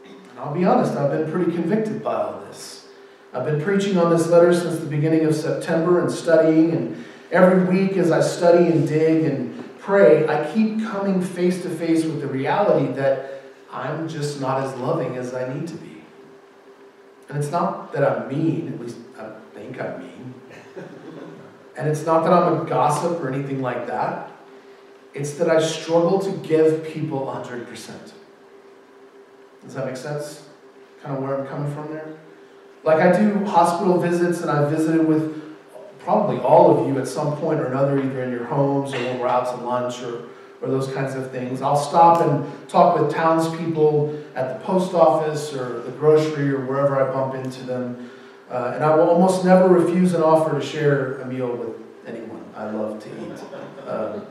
And 0.05 0.39
I'll 0.39 0.53
be 0.53 0.65
honest, 0.65 0.93
I've 0.93 1.11
been 1.11 1.31
pretty 1.31 1.51
convicted 1.51 2.03
by 2.03 2.15
all 2.15 2.41
this. 2.41 2.87
I've 3.33 3.45
been 3.45 3.61
preaching 3.61 3.97
on 3.97 4.09
this 4.09 4.27
letter 4.27 4.53
since 4.53 4.79
the 4.79 4.85
beginning 4.85 5.25
of 5.25 5.35
September 5.35 6.01
and 6.01 6.11
studying, 6.11 6.71
and 6.71 7.05
every 7.31 7.63
week 7.65 7.95
as 7.97 8.11
I 8.11 8.21
study 8.21 8.65
and 8.67 8.87
dig 8.87 9.23
and 9.23 9.79
pray, 9.79 10.27
I 10.27 10.51
keep 10.51 10.83
coming 10.83 11.21
face 11.21 11.61
to 11.61 11.69
face 11.69 12.03
with 12.03 12.21
the 12.21 12.27
reality 12.27 12.91
that 12.93 13.38
I'm 13.71 14.07
just 14.07 14.41
not 14.41 14.63
as 14.63 14.75
loving 14.77 15.17
as 15.17 15.33
I 15.33 15.53
need 15.53 15.67
to 15.67 15.75
be. 15.75 16.03
And 17.29 17.37
it's 17.37 17.51
not 17.51 17.93
that 17.93 18.03
I'm 18.03 18.27
mean, 18.27 18.67
at 18.73 18.79
least 18.79 18.97
I 19.17 19.31
think 19.53 19.79
I'm 19.81 19.99
mean. 19.99 20.33
And 21.77 21.87
it's 21.87 22.05
not 22.05 22.25
that 22.25 22.33
I'm 22.33 22.61
a 22.61 22.65
gossip 22.65 23.21
or 23.21 23.31
anything 23.31 23.61
like 23.61 23.87
that. 23.87 24.29
It's 25.13 25.35
that 25.35 25.49
I 25.49 25.61
struggle 25.61 26.19
to 26.19 26.31
give 26.45 26.83
people 26.83 27.21
100%. 27.21 28.11
Does 29.63 29.73
that 29.75 29.85
make 29.85 29.95
sense? 29.95 30.43
Kind 31.01 31.15
of 31.15 31.23
where 31.23 31.39
I'm 31.39 31.47
coming 31.47 31.73
from 31.73 31.93
there? 31.93 32.17
Like 32.83 32.99
I 32.99 33.17
do 33.17 33.45
hospital 33.45 33.97
visits 33.97 34.41
and 34.41 34.51
I've 34.51 34.69
visited 34.69 35.07
with 35.07 35.41
probably 35.99 36.39
all 36.39 36.77
of 36.77 36.87
you 36.87 36.99
at 36.99 37.07
some 37.07 37.37
point 37.37 37.61
or 37.61 37.67
another, 37.67 37.97
either 37.97 38.23
in 38.23 38.31
your 38.31 38.45
homes 38.45 38.93
or 38.93 38.97
when 38.97 39.19
we're 39.19 39.27
out 39.27 39.57
to 39.57 39.63
lunch 39.63 40.01
or 40.01 40.23
or 40.61 40.69
those 40.69 40.91
kinds 40.93 41.15
of 41.15 41.31
things. 41.31 41.61
I'll 41.61 41.77
stop 41.77 42.21
and 42.21 42.69
talk 42.69 42.99
with 42.99 43.11
townspeople 43.13 44.23
at 44.35 44.59
the 44.59 44.65
post 44.65 44.93
office 44.93 45.53
or 45.53 45.81
the 45.83 45.91
grocery 45.91 46.49
or 46.49 46.65
wherever 46.65 47.01
I 47.01 47.11
bump 47.13 47.35
into 47.35 47.63
them. 47.63 48.11
Uh, 48.49 48.73
and 48.75 48.83
I 48.83 48.95
will 48.95 49.09
almost 49.09 49.45
never 49.45 49.67
refuse 49.67 50.13
an 50.13 50.23
offer 50.23 50.59
to 50.59 50.65
share 50.65 51.19
a 51.21 51.25
meal 51.25 51.55
with 51.55 51.75
anyone. 52.05 52.43
I 52.55 52.69
love 52.71 53.01
to 53.03 53.09
eat. 53.09 53.87
Um, 53.87 54.25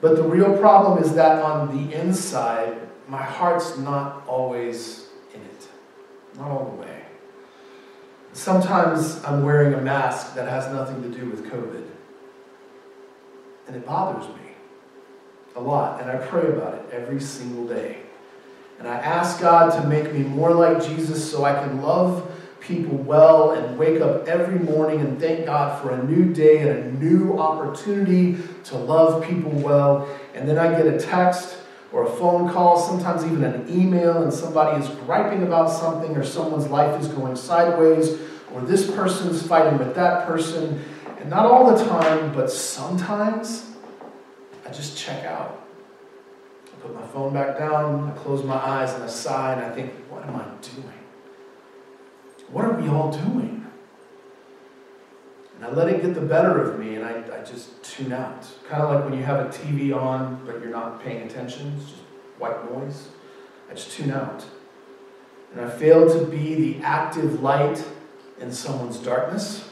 but 0.00 0.16
the 0.16 0.22
real 0.22 0.56
problem 0.58 1.02
is 1.02 1.14
that 1.14 1.42
on 1.42 1.74
the 1.74 1.94
inside, 1.94 2.76
my 3.08 3.22
heart's 3.22 3.78
not 3.78 4.24
always 4.28 5.06
in 5.34 5.40
it. 5.40 5.68
Not 6.36 6.48
all 6.48 6.70
the 6.70 6.82
way. 6.82 7.02
Sometimes 8.34 9.24
I'm 9.24 9.42
wearing 9.42 9.72
a 9.72 9.80
mask 9.80 10.34
that 10.34 10.46
has 10.48 10.70
nothing 10.72 11.02
to 11.02 11.08
do 11.08 11.30
with 11.30 11.46
COVID. 11.46 11.86
And 13.66 13.74
it 13.74 13.86
bothers 13.86 14.28
me 14.28 14.45
a 15.56 15.60
lot. 15.60 16.00
And 16.00 16.10
I 16.10 16.16
pray 16.16 16.46
about 16.48 16.74
it 16.74 16.84
every 16.92 17.20
single 17.20 17.66
day. 17.66 17.98
And 18.78 18.86
I 18.86 18.96
ask 18.96 19.40
God 19.40 19.70
to 19.80 19.88
make 19.88 20.12
me 20.12 20.20
more 20.20 20.52
like 20.52 20.86
Jesus 20.86 21.28
so 21.30 21.44
I 21.44 21.54
can 21.54 21.82
love 21.82 22.30
people 22.60 22.96
well 22.98 23.52
and 23.52 23.78
wake 23.78 24.00
up 24.00 24.26
every 24.26 24.58
morning 24.58 25.00
and 25.00 25.20
thank 25.20 25.46
God 25.46 25.80
for 25.80 25.92
a 25.92 26.02
new 26.04 26.34
day 26.34 26.68
and 26.68 26.70
a 26.70 27.04
new 27.04 27.38
opportunity 27.38 28.36
to 28.64 28.76
love 28.76 29.24
people 29.24 29.52
well. 29.52 30.08
And 30.34 30.48
then 30.48 30.58
I 30.58 30.70
get 30.70 30.86
a 30.86 30.98
text 30.98 31.58
or 31.92 32.06
a 32.06 32.10
phone 32.10 32.50
call, 32.52 32.78
sometimes 32.78 33.24
even 33.24 33.44
an 33.44 33.66
email, 33.70 34.22
and 34.22 34.32
somebody 34.32 34.82
is 34.82 34.88
griping 35.00 35.44
about 35.44 35.70
something, 35.70 36.16
or 36.16 36.24
someone's 36.24 36.66
life 36.66 37.00
is 37.00 37.08
going 37.08 37.36
sideways, 37.36 38.18
or 38.52 38.60
this 38.62 38.90
person 38.90 39.28
is 39.28 39.46
fighting 39.46 39.78
with 39.78 39.94
that 39.94 40.26
person. 40.26 40.84
And 41.20 41.30
not 41.30 41.46
all 41.46 41.74
the 41.74 41.84
time, 41.84 42.34
but 42.34 42.50
sometimes 42.50 43.75
I 44.66 44.72
just 44.72 44.98
check 44.98 45.24
out. 45.24 45.64
I 46.66 46.82
put 46.82 46.94
my 46.94 47.06
phone 47.06 47.32
back 47.32 47.58
down, 47.58 48.10
I 48.10 48.12
close 48.16 48.42
my 48.42 48.56
eyes, 48.56 48.92
and 48.94 49.04
I 49.04 49.06
sigh, 49.06 49.52
and 49.52 49.64
I 49.64 49.70
think, 49.70 49.92
what 50.10 50.24
am 50.24 50.36
I 50.36 50.44
doing? 50.60 50.92
What 52.50 52.64
are 52.64 52.72
we 52.72 52.88
all 52.88 53.12
doing? 53.12 53.64
And 55.56 55.64
I 55.64 55.70
let 55.70 55.88
it 55.88 56.02
get 56.02 56.14
the 56.14 56.20
better 56.20 56.60
of 56.60 56.78
me 56.78 56.96
and 56.96 57.04
I, 57.04 57.38
I 57.38 57.42
just 57.42 57.82
tune 57.82 58.12
out. 58.12 58.46
Kind 58.68 58.82
of 58.82 58.94
like 58.94 59.04
when 59.04 59.18
you 59.18 59.24
have 59.24 59.46
a 59.46 59.48
TV 59.48 59.96
on 59.96 60.44
but 60.44 60.60
you're 60.60 60.70
not 60.70 61.02
paying 61.02 61.22
attention, 61.22 61.74
it's 61.76 61.90
just 61.90 62.02
white 62.38 62.70
noise. 62.70 63.08
I 63.70 63.74
just 63.74 63.92
tune 63.92 64.10
out. 64.10 64.44
And 65.52 65.62
I 65.62 65.70
fail 65.70 66.08
to 66.12 66.26
be 66.26 66.54
the 66.54 66.84
active 66.84 67.42
light 67.42 67.82
in 68.38 68.52
someone's 68.52 68.98
darkness. 68.98 69.70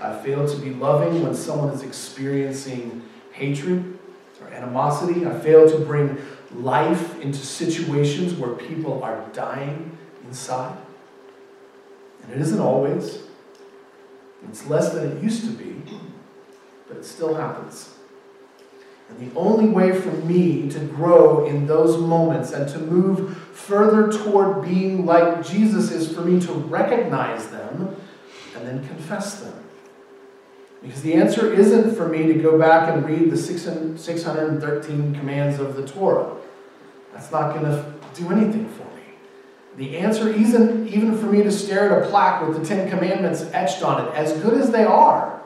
I 0.00 0.16
fail 0.16 0.48
to 0.48 0.56
be 0.56 0.70
loving 0.70 1.24
when 1.24 1.34
someone 1.34 1.70
is 1.70 1.82
experiencing 1.82 3.02
hatred 3.32 3.93
or 4.40 4.48
animosity. 4.48 5.26
I 5.26 5.38
fail 5.38 5.68
to 5.68 5.78
bring 5.84 6.18
life 6.54 7.20
into 7.20 7.38
situations 7.38 8.34
where 8.34 8.52
people 8.52 9.02
are 9.02 9.28
dying 9.32 9.96
inside. 10.26 10.76
And 12.22 12.32
it 12.32 12.40
isn't 12.40 12.60
always. 12.60 13.18
It's 14.48 14.66
less 14.66 14.92
than 14.92 15.16
it 15.16 15.22
used 15.22 15.44
to 15.44 15.50
be, 15.50 15.82
but 16.88 16.98
it 16.98 17.04
still 17.04 17.34
happens. 17.34 17.94
And 19.08 19.30
the 19.30 19.38
only 19.38 19.68
way 19.68 19.98
for 19.98 20.10
me 20.10 20.68
to 20.70 20.78
grow 20.78 21.46
in 21.46 21.66
those 21.66 21.98
moments 21.98 22.52
and 22.52 22.68
to 22.70 22.78
move 22.78 23.36
further 23.52 24.10
toward 24.10 24.64
being 24.64 25.04
like 25.04 25.44
Jesus 25.44 25.90
is 25.90 26.14
for 26.14 26.22
me 26.22 26.40
to 26.40 26.52
recognize 26.52 27.48
them 27.48 27.96
and 28.56 28.66
then 28.66 28.86
confess 28.86 29.40
them. 29.40 29.63
Because 30.84 31.00
the 31.00 31.14
answer 31.14 31.50
isn't 31.50 31.96
for 31.96 32.08
me 32.08 32.26
to 32.26 32.34
go 32.34 32.58
back 32.58 32.90
and 32.90 33.06
read 33.06 33.30
the 33.30 33.38
613 33.38 35.14
commands 35.14 35.58
of 35.58 35.76
the 35.76 35.86
Torah. 35.88 36.36
That's 37.14 37.32
not 37.32 37.54
going 37.54 37.64
to 37.64 37.94
do 38.14 38.30
anything 38.30 38.68
for 38.68 38.84
me. 38.94 39.02
The 39.76 39.96
answer 39.96 40.28
isn't 40.28 40.88
even 40.88 41.16
for 41.16 41.24
me 41.24 41.42
to 41.42 41.50
stare 41.50 41.90
at 41.90 42.04
a 42.04 42.10
plaque 42.10 42.46
with 42.46 42.58
the 42.58 42.64
Ten 42.66 42.90
Commandments 42.90 43.46
etched 43.54 43.82
on 43.82 44.06
it, 44.06 44.14
as 44.14 44.34
good 44.42 44.60
as 44.60 44.70
they 44.72 44.84
are. 44.84 45.42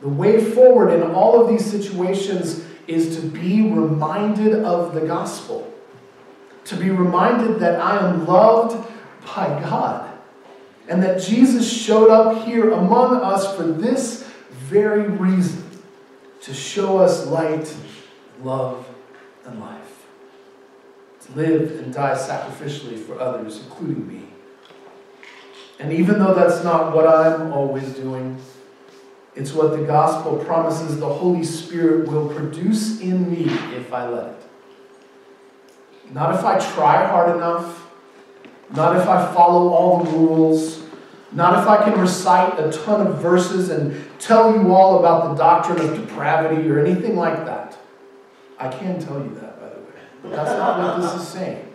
The 0.00 0.08
way 0.08 0.42
forward 0.42 0.94
in 0.94 1.02
all 1.10 1.40
of 1.42 1.48
these 1.50 1.70
situations 1.70 2.64
is 2.86 3.16
to 3.16 3.26
be 3.26 3.70
reminded 3.70 4.64
of 4.64 4.94
the 4.94 5.02
gospel, 5.02 5.70
to 6.64 6.76
be 6.76 6.88
reminded 6.88 7.60
that 7.60 7.78
I 7.78 7.98
am 8.08 8.26
loved 8.26 8.90
by 9.36 9.46
God, 9.60 10.10
and 10.88 11.02
that 11.02 11.20
Jesus 11.20 11.70
showed 11.70 12.10
up 12.10 12.44
here 12.44 12.72
among 12.72 13.16
us 13.16 13.54
for 13.56 13.64
this 13.64 14.21
very 14.72 15.06
reason 15.08 15.62
to 16.40 16.54
show 16.54 16.98
us 16.98 17.26
light, 17.26 17.76
love, 18.42 18.88
and 19.44 19.60
life 19.60 19.82
to 21.26 21.32
live 21.32 21.78
and 21.78 21.92
die 21.94 22.14
sacrificially 22.14 22.98
for 22.98 23.20
others, 23.20 23.60
including 23.60 24.08
me. 24.08 24.24
And 25.78 25.92
even 25.92 26.18
though 26.18 26.34
that's 26.34 26.64
not 26.64 26.94
what 26.94 27.06
I'm 27.06 27.52
always 27.52 27.92
doing, 27.94 28.40
it's 29.34 29.52
what 29.52 29.72
the 29.72 29.84
gospel 29.84 30.36
promises 30.36 30.98
the 30.98 31.08
Holy 31.08 31.44
Spirit 31.44 32.08
will 32.08 32.28
produce 32.28 33.00
in 33.00 33.30
me 33.30 33.44
if 33.76 33.92
I 33.92 34.08
let 34.08 34.28
it. 34.28 34.42
Not 36.12 36.34
if 36.34 36.44
I 36.44 36.58
try 36.58 37.06
hard 37.06 37.36
enough, 37.36 37.90
not 38.70 38.96
if 38.96 39.08
I 39.08 39.32
follow 39.32 39.68
all 39.68 40.04
the 40.04 40.10
rules, 40.10 40.81
not 41.34 41.62
if 41.62 41.68
I 41.68 41.82
can 41.84 41.98
recite 41.98 42.58
a 42.58 42.70
ton 42.70 43.06
of 43.06 43.18
verses 43.18 43.70
and 43.70 44.04
tell 44.18 44.54
you 44.54 44.74
all 44.74 44.98
about 44.98 45.30
the 45.30 45.42
doctrine 45.42 45.80
of 45.80 45.96
depravity 45.96 46.68
or 46.70 46.84
anything 46.84 47.16
like 47.16 47.44
that. 47.46 47.76
I 48.58 48.68
can 48.68 49.00
tell 49.00 49.18
you 49.18 49.34
that. 49.40 49.60
By 49.60 49.68
the 49.70 49.80
way. 49.80 50.02
But 50.22 50.32
that's 50.32 50.50
not 50.50 50.78
what 50.78 51.00
this 51.00 51.22
is 51.22 51.28
saying. 51.28 51.68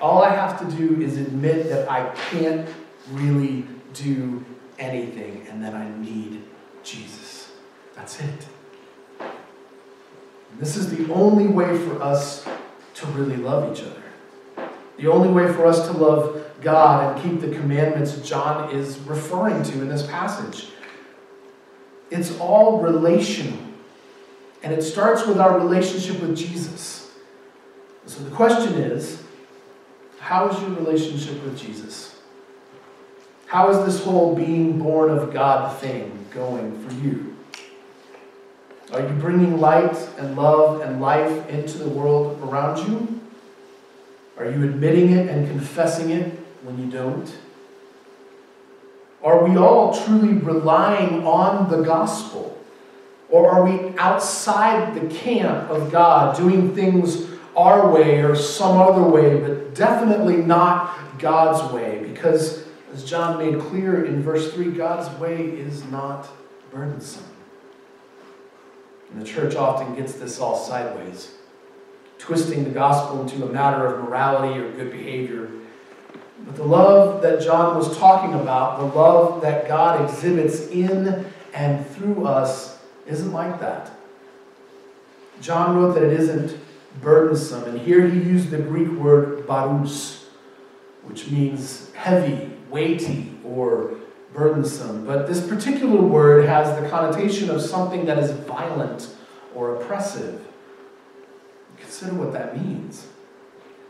All 0.00 0.22
I 0.22 0.30
have 0.34 0.58
to 0.60 0.76
do 0.76 1.00
is 1.00 1.16
admit 1.16 1.68
that 1.68 1.90
I 1.90 2.14
can't 2.30 2.68
really 3.12 3.66
do 3.92 4.44
anything 4.78 5.46
and 5.48 5.62
that 5.62 5.74
I 5.74 5.88
need 5.98 6.42
Jesus. 6.82 7.52
That's 7.96 8.20
it. 8.20 8.46
And 9.20 10.60
this 10.60 10.76
is 10.76 10.96
the 10.96 11.12
only 11.12 11.46
way 11.46 11.76
for 11.78 12.02
us 12.02 12.46
to 12.94 13.06
really 13.08 13.36
love 13.36 13.72
each 13.72 13.82
other. 13.84 14.70
The 14.98 15.08
only 15.08 15.28
way 15.28 15.52
for 15.52 15.66
us 15.66 15.86
to 15.88 15.92
love 15.92 16.43
God 16.64 17.16
and 17.16 17.22
keep 17.22 17.40
the 17.40 17.56
commandments 17.56 18.16
John 18.26 18.74
is 18.74 18.98
referring 19.00 19.62
to 19.62 19.72
in 19.82 19.88
this 19.88 20.06
passage. 20.06 20.68
It's 22.10 22.38
all 22.38 22.80
relational. 22.80 23.58
And 24.62 24.72
it 24.72 24.82
starts 24.82 25.26
with 25.26 25.38
our 25.38 25.58
relationship 25.58 26.20
with 26.20 26.36
Jesus. 26.36 27.12
So 28.06 28.22
the 28.24 28.34
question 28.34 28.74
is 28.74 29.22
how 30.18 30.48
is 30.48 30.60
your 30.60 30.70
relationship 30.70 31.42
with 31.44 31.58
Jesus? 31.58 32.18
How 33.46 33.70
is 33.70 33.84
this 33.84 34.02
whole 34.02 34.34
being 34.34 34.78
born 34.78 35.10
of 35.10 35.32
God 35.32 35.78
thing 35.78 36.26
going 36.32 36.78
for 36.86 36.94
you? 36.94 37.36
Are 38.92 39.00
you 39.00 39.14
bringing 39.20 39.60
light 39.60 39.96
and 40.18 40.36
love 40.36 40.80
and 40.80 41.00
life 41.00 41.48
into 41.48 41.78
the 41.78 41.88
world 41.88 42.40
around 42.42 42.88
you? 42.88 43.20
Are 44.38 44.50
you 44.50 44.64
admitting 44.64 45.12
it 45.12 45.28
and 45.28 45.46
confessing 45.48 46.10
it 46.10 46.43
when 46.64 46.78
you 46.78 46.90
don't? 46.90 47.32
Are 49.22 49.44
we 49.44 49.56
all 49.56 49.94
truly 50.04 50.34
relying 50.34 51.26
on 51.26 51.70
the 51.70 51.82
gospel? 51.82 52.58
Or 53.30 53.50
are 53.50 53.64
we 53.64 53.96
outside 53.98 54.94
the 54.94 55.14
camp 55.14 55.70
of 55.70 55.90
God, 55.90 56.36
doing 56.36 56.74
things 56.74 57.26
our 57.56 57.90
way 57.90 58.20
or 58.20 58.34
some 58.34 58.78
other 58.78 59.02
way, 59.02 59.38
but 59.38 59.74
definitely 59.74 60.36
not 60.36 61.18
God's 61.18 61.72
way? 61.72 62.04
Because, 62.06 62.64
as 62.92 63.04
John 63.04 63.38
made 63.38 63.60
clear 63.60 64.04
in 64.04 64.22
verse 64.22 64.52
3, 64.52 64.72
God's 64.72 65.08
way 65.18 65.36
is 65.36 65.84
not 65.84 66.28
burdensome. 66.70 67.24
And 69.10 69.22
the 69.22 69.26
church 69.26 69.54
often 69.54 69.94
gets 69.94 70.14
this 70.14 70.38
all 70.38 70.56
sideways, 70.56 71.32
twisting 72.18 72.64
the 72.64 72.70
gospel 72.70 73.22
into 73.22 73.44
a 73.44 73.52
matter 73.52 73.86
of 73.86 74.04
morality 74.04 74.60
or 74.60 74.70
good 74.72 74.92
behavior. 74.92 75.50
But 76.46 76.56
the 76.56 76.64
love 76.64 77.22
that 77.22 77.40
John 77.40 77.76
was 77.76 77.96
talking 77.96 78.34
about, 78.34 78.78
the 78.78 78.98
love 78.98 79.40
that 79.42 79.66
God 79.66 80.08
exhibits 80.08 80.68
in 80.68 81.24
and 81.54 81.86
through 81.90 82.26
us, 82.26 82.78
isn't 83.06 83.32
like 83.32 83.60
that. 83.60 83.90
John 85.40 85.76
wrote 85.76 85.94
that 85.94 86.02
it 86.02 86.12
isn't 86.20 86.58
burdensome, 87.00 87.64
and 87.64 87.78
here 87.78 88.06
he 88.06 88.18
used 88.18 88.50
the 88.50 88.58
Greek 88.58 88.90
word 88.92 89.46
baros, 89.46 90.24
which 91.04 91.30
means 91.30 91.92
heavy, 91.94 92.50
weighty, 92.70 93.36
or 93.44 93.94
burdensome. 94.32 95.06
But 95.06 95.26
this 95.26 95.46
particular 95.46 96.00
word 96.00 96.46
has 96.46 96.80
the 96.80 96.88
connotation 96.88 97.50
of 97.50 97.62
something 97.62 98.04
that 98.06 98.18
is 98.18 98.30
violent 98.30 99.14
or 99.54 99.76
oppressive. 99.76 100.46
Consider 101.78 102.14
what 102.14 102.32
that 102.32 102.60
means. 102.60 103.06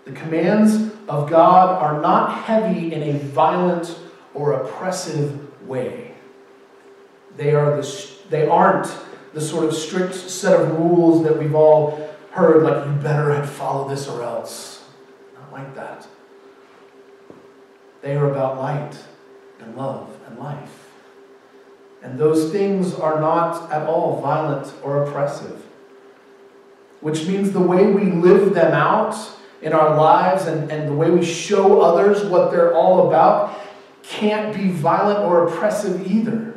The 0.04 0.12
commands 0.12 0.93
of 1.08 1.28
God 1.28 1.82
are 1.82 2.00
not 2.00 2.44
heavy 2.44 2.92
in 2.92 3.02
a 3.02 3.18
violent 3.18 3.98
or 4.32 4.52
oppressive 4.52 5.66
way. 5.66 6.14
They, 7.36 7.54
are 7.54 7.80
the, 7.80 8.10
they 8.30 8.46
aren't 8.46 8.94
the 9.32 9.40
sort 9.40 9.64
of 9.64 9.74
strict 9.74 10.14
set 10.14 10.60
of 10.60 10.78
rules 10.78 11.24
that 11.24 11.38
we've 11.38 11.54
all 11.54 12.08
heard, 12.30 12.62
like 12.62 12.86
you 12.86 12.92
better 12.92 13.44
follow 13.46 13.88
this 13.88 14.08
or 14.08 14.22
else. 14.22 14.84
Not 15.34 15.52
like 15.52 15.74
that. 15.74 16.06
They 18.02 18.16
are 18.16 18.30
about 18.30 18.58
light 18.58 18.96
and 19.60 19.76
love 19.76 20.10
and 20.26 20.38
life. 20.38 20.90
And 22.02 22.18
those 22.18 22.52
things 22.52 22.94
are 22.94 23.18
not 23.20 23.70
at 23.72 23.88
all 23.88 24.20
violent 24.20 24.72
or 24.82 25.04
oppressive. 25.04 25.64
Which 27.00 27.26
means 27.26 27.52
the 27.52 27.60
way 27.60 27.86
we 27.86 28.10
live 28.10 28.54
them 28.54 28.72
out 28.72 29.16
in 29.62 29.72
our 29.72 29.96
lives 29.96 30.46
and, 30.46 30.70
and 30.70 30.88
the 30.88 30.92
way 30.92 31.10
we 31.10 31.24
show 31.24 31.80
others 31.80 32.24
what 32.24 32.50
they're 32.50 32.74
all 32.74 33.08
about 33.08 33.60
can't 34.02 34.54
be 34.54 34.68
violent 34.68 35.20
or 35.20 35.48
oppressive 35.48 36.06
either. 36.06 36.54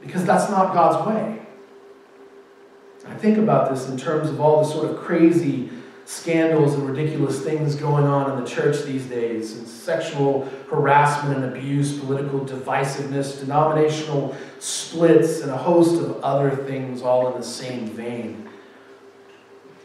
Because 0.00 0.24
that's 0.24 0.50
not 0.50 0.74
God's 0.74 1.06
way. 1.06 1.38
I 3.06 3.14
think 3.14 3.38
about 3.38 3.70
this 3.70 3.88
in 3.88 3.96
terms 3.96 4.28
of 4.28 4.40
all 4.40 4.62
the 4.62 4.68
sort 4.68 4.90
of 4.90 4.98
crazy 4.98 5.70
scandals 6.04 6.74
and 6.74 6.88
ridiculous 6.88 7.42
things 7.42 7.74
going 7.74 8.04
on 8.04 8.32
in 8.32 8.44
the 8.44 8.48
church 8.48 8.82
these 8.82 9.06
days 9.06 9.56
and 9.56 9.66
sexual 9.66 10.48
harassment 10.68 11.42
and 11.42 11.56
abuse, 11.56 11.98
political 11.98 12.40
divisiveness, 12.40 13.40
denominational 13.40 14.36
splits, 14.58 15.40
and 15.40 15.50
a 15.50 15.56
host 15.56 16.02
of 16.02 16.20
other 16.22 16.50
things 16.50 17.02
all 17.02 17.32
in 17.32 17.40
the 17.40 17.46
same 17.46 17.86
vein. 17.86 18.48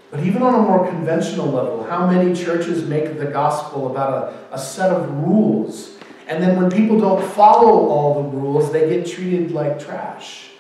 But 0.10 0.22
even 0.22 0.42
on 0.42 0.56
a 0.56 0.62
more 0.62 0.88
conventional 0.88 1.48
level, 1.48 1.84
how 1.84 2.08
many 2.08 2.34
churches 2.34 2.88
make 2.88 3.18
the 3.18 3.26
gospel 3.26 3.92
about 3.92 4.34
a, 4.52 4.56
a 4.56 4.60
set 4.60 4.92
of 4.92 5.10
rules? 5.26 5.98
And 6.28 6.42
then 6.42 6.56
when 6.58 6.72
people 6.72 7.00
don't 7.00 7.24
follow 7.34 7.88
all 7.88 8.24
the 8.24 8.30
rules, 8.30 8.72
they 8.72 8.90
get 8.90 9.06
treated 9.06 9.52
like 9.52 9.80
trash. 9.80 10.52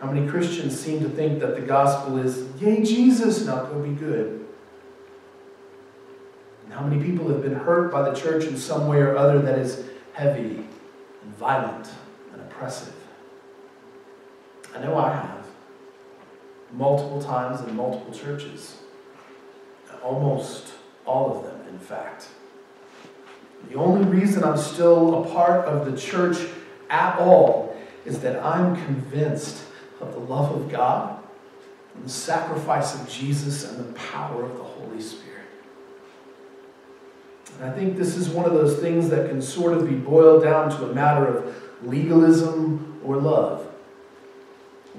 How 0.00 0.10
many 0.10 0.26
Christians 0.26 0.78
seem 0.78 1.00
to 1.00 1.08
think 1.08 1.40
that 1.40 1.54
the 1.54 1.60
gospel 1.60 2.18
is, 2.18 2.46
yay, 2.60 2.82
Jesus, 2.82 3.44
now 3.44 3.64
go 3.64 3.78
be 3.82 3.90
good? 3.90 4.46
And 6.64 6.72
how 6.72 6.82
many 6.82 7.02
people 7.02 7.28
have 7.28 7.42
been 7.42 7.54
hurt 7.54 7.92
by 7.92 8.08
the 8.08 8.14
church 8.14 8.44
in 8.44 8.56
some 8.56 8.88
way 8.88 8.98
or 8.98 9.16
other 9.16 9.40
that 9.40 9.58
is 9.58 9.84
heavy 10.12 10.66
and 11.22 11.36
violent 11.36 11.88
and 12.32 12.40
oppressive? 12.42 12.94
I 14.74 14.80
know 14.80 14.96
I 14.96 15.12
have 15.14 15.39
multiple 16.72 17.22
times 17.22 17.60
in 17.66 17.76
multiple 17.76 18.12
churches. 18.12 18.76
Almost 20.02 20.72
all 21.04 21.36
of 21.36 21.44
them, 21.44 21.60
in 21.68 21.78
fact. 21.78 22.28
The 23.68 23.74
only 23.76 24.04
reason 24.06 24.42
I'm 24.42 24.56
still 24.56 25.24
a 25.24 25.28
part 25.30 25.66
of 25.66 25.90
the 25.90 25.96
church 25.96 26.38
at 26.88 27.18
all 27.18 27.76
is 28.04 28.20
that 28.20 28.42
I'm 28.42 28.76
convinced 28.86 29.64
of 30.00 30.12
the 30.12 30.20
love 30.20 30.52
of 30.52 30.70
God 30.70 31.22
and 31.94 32.04
the 32.04 32.08
sacrifice 32.08 32.94
of 32.94 33.08
Jesus 33.08 33.70
and 33.70 33.78
the 33.78 33.92
power 33.92 34.44
of 34.44 34.56
the 34.56 34.64
Holy 34.64 35.00
Spirit. 35.00 35.30
And 37.60 37.70
I 37.70 37.74
think 37.74 37.98
this 37.98 38.16
is 38.16 38.28
one 38.28 38.46
of 38.46 38.54
those 38.54 38.78
things 38.78 39.10
that 39.10 39.28
can 39.28 39.42
sort 39.42 39.74
of 39.74 39.86
be 39.86 39.94
boiled 39.94 40.42
down 40.42 40.70
to 40.70 40.90
a 40.90 40.94
matter 40.94 41.26
of 41.26 41.62
legalism 41.84 43.00
or 43.04 43.16
love. 43.16 43.69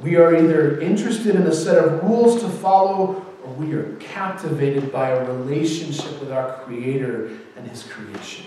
We 0.02 0.16
are 0.16 0.36
either 0.36 0.80
interested 0.80 1.36
in 1.36 1.44
a 1.44 1.54
set 1.54 1.78
of 1.78 2.04
rules 2.04 2.42
to 2.42 2.50
follow 2.50 3.24
or 3.44 3.54
we 3.54 3.74
are 3.74 3.96
captivated 3.98 4.92
by 4.92 5.10
a 5.10 5.32
relationship 5.32 6.20
with 6.20 6.32
our 6.32 6.60
Creator 6.64 7.28
and 7.56 7.68
His 7.68 7.84
creation. 7.84 8.46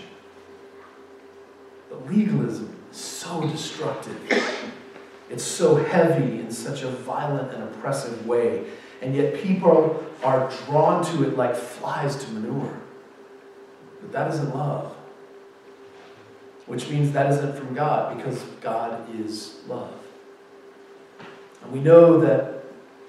But 1.88 2.10
legalism 2.10 2.76
is 2.90 2.96
so 2.96 3.40
destructive. 3.42 4.18
It's 5.30 5.44
so 5.44 5.76
heavy 5.76 6.40
in 6.40 6.50
such 6.50 6.82
a 6.82 6.88
violent 6.88 7.52
and 7.54 7.62
oppressive 7.62 8.26
way. 8.26 8.66
And 9.00 9.14
yet 9.14 9.34
people 9.40 10.04
are 10.24 10.50
drawn 10.64 11.04
to 11.06 11.22
it 11.22 11.36
like 11.36 11.54
flies 11.54 12.16
to 12.24 12.30
manure. 12.32 12.80
But 14.00 14.12
that 14.12 14.30
isn't 14.34 14.54
love. 14.56 14.92
Which 16.66 16.88
means 16.88 17.12
that 17.12 17.30
isn't 17.30 17.56
from 17.56 17.74
God 17.74 18.16
because 18.16 18.42
God 18.60 19.08
is 19.14 19.60
love. 19.68 20.03
And 21.64 21.72
we 21.72 21.80
know 21.80 22.20
that 22.20 22.54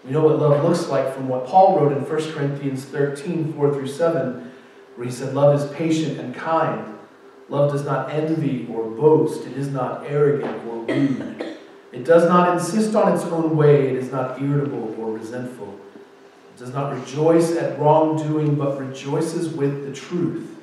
we 0.06 0.12
know 0.12 0.22
what 0.22 0.40
love 0.40 0.64
looks 0.64 0.88
like 0.88 1.14
from 1.14 1.28
what 1.28 1.48
Paul 1.48 1.80
wrote 1.80 1.92
in 1.92 2.08
1 2.08 2.34
Corinthians 2.34 2.86
13, 2.86 3.54
4 3.54 3.74
through 3.74 3.88
7, 3.88 4.52
where 4.96 5.08
he 5.08 5.12
said, 5.12 5.34
Love 5.34 5.60
is 5.60 5.76
patient 5.76 6.20
and 6.20 6.34
kind. 6.34 6.98
Love 7.50 7.72
does 7.72 7.86
not 7.86 8.12
envy 8.12 8.68
or 8.72 8.84
boast. 8.84 9.48
It 9.48 9.58
is 9.58 9.70
not 9.70 10.06
arrogant 10.06 10.64
or 10.68 10.84
rude. 10.84 11.58
It 11.92 12.06
does 12.06 12.30
not 12.30 12.54
insist 12.54 12.96
on 12.96 13.14
its 13.14 13.24
own 13.24 13.58
way. 13.58 13.90
It 13.90 13.96
is 13.96 14.12
not 14.12 14.40
irritable 14.42 14.96
or 15.00 15.12
resentful. 15.12 15.80
It 15.96 16.60
does 16.60 16.74
not 16.74 16.94
rejoice 16.94 17.56
at 17.56 17.80
wrongdoing, 17.80 18.56
but 18.56 18.80
rejoices 18.80 19.50
with 19.50 19.86
the 19.86 19.94
truth. 19.94 20.62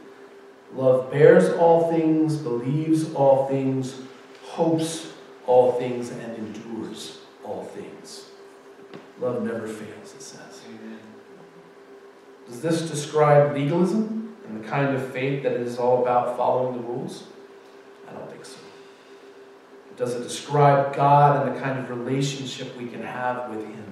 Love 0.75 1.11
bears 1.11 1.53
all 1.55 1.91
things, 1.91 2.37
believes 2.37 3.13
all 3.15 3.49
things, 3.49 3.97
hopes 4.45 5.13
all 5.47 5.73
things, 5.73 6.11
and 6.11 6.37
endures 6.37 7.22
all 7.45 7.65
things. 7.65 8.27
Love 9.21 9.43
never 9.43 9.67
fails, 9.67 10.15
it 10.15 10.23
says. 10.23 10.63
Amen. 10.69 10.99
Does 12.47 12.61
this 12.61 12.91
describe 12.91 13.55
legalism 13.55 14.35
and 14.47 14.63
the 14.63 14.69
kind 14.69 14.95
of 14.95 15.13
faith 15.13 15.43
that 15.45 15.53
is 15.53 15.79
all 15.79 16.03
about 16.03 16.37
following 16.37 16.81
the 16.81 16.87
rules? 16.87 17.25
I 18.09 18.13
don't 18.13 18.31
think 18.31 18.45
so. 18.45 18.59
Does 19.97 20.15
it 20.15 20.23
describe 20.23 20.95
God 20.95 21.47
and 21.47 21.57
the 21.57 21.61
kind 21.61 21.79
of 21.79 21.91
relationship 21.91 22.77
we 22.77 22.89
can 22.89 23.03
have 23.03 23.51
with 23.51 23.65
Him? 23.65 23.85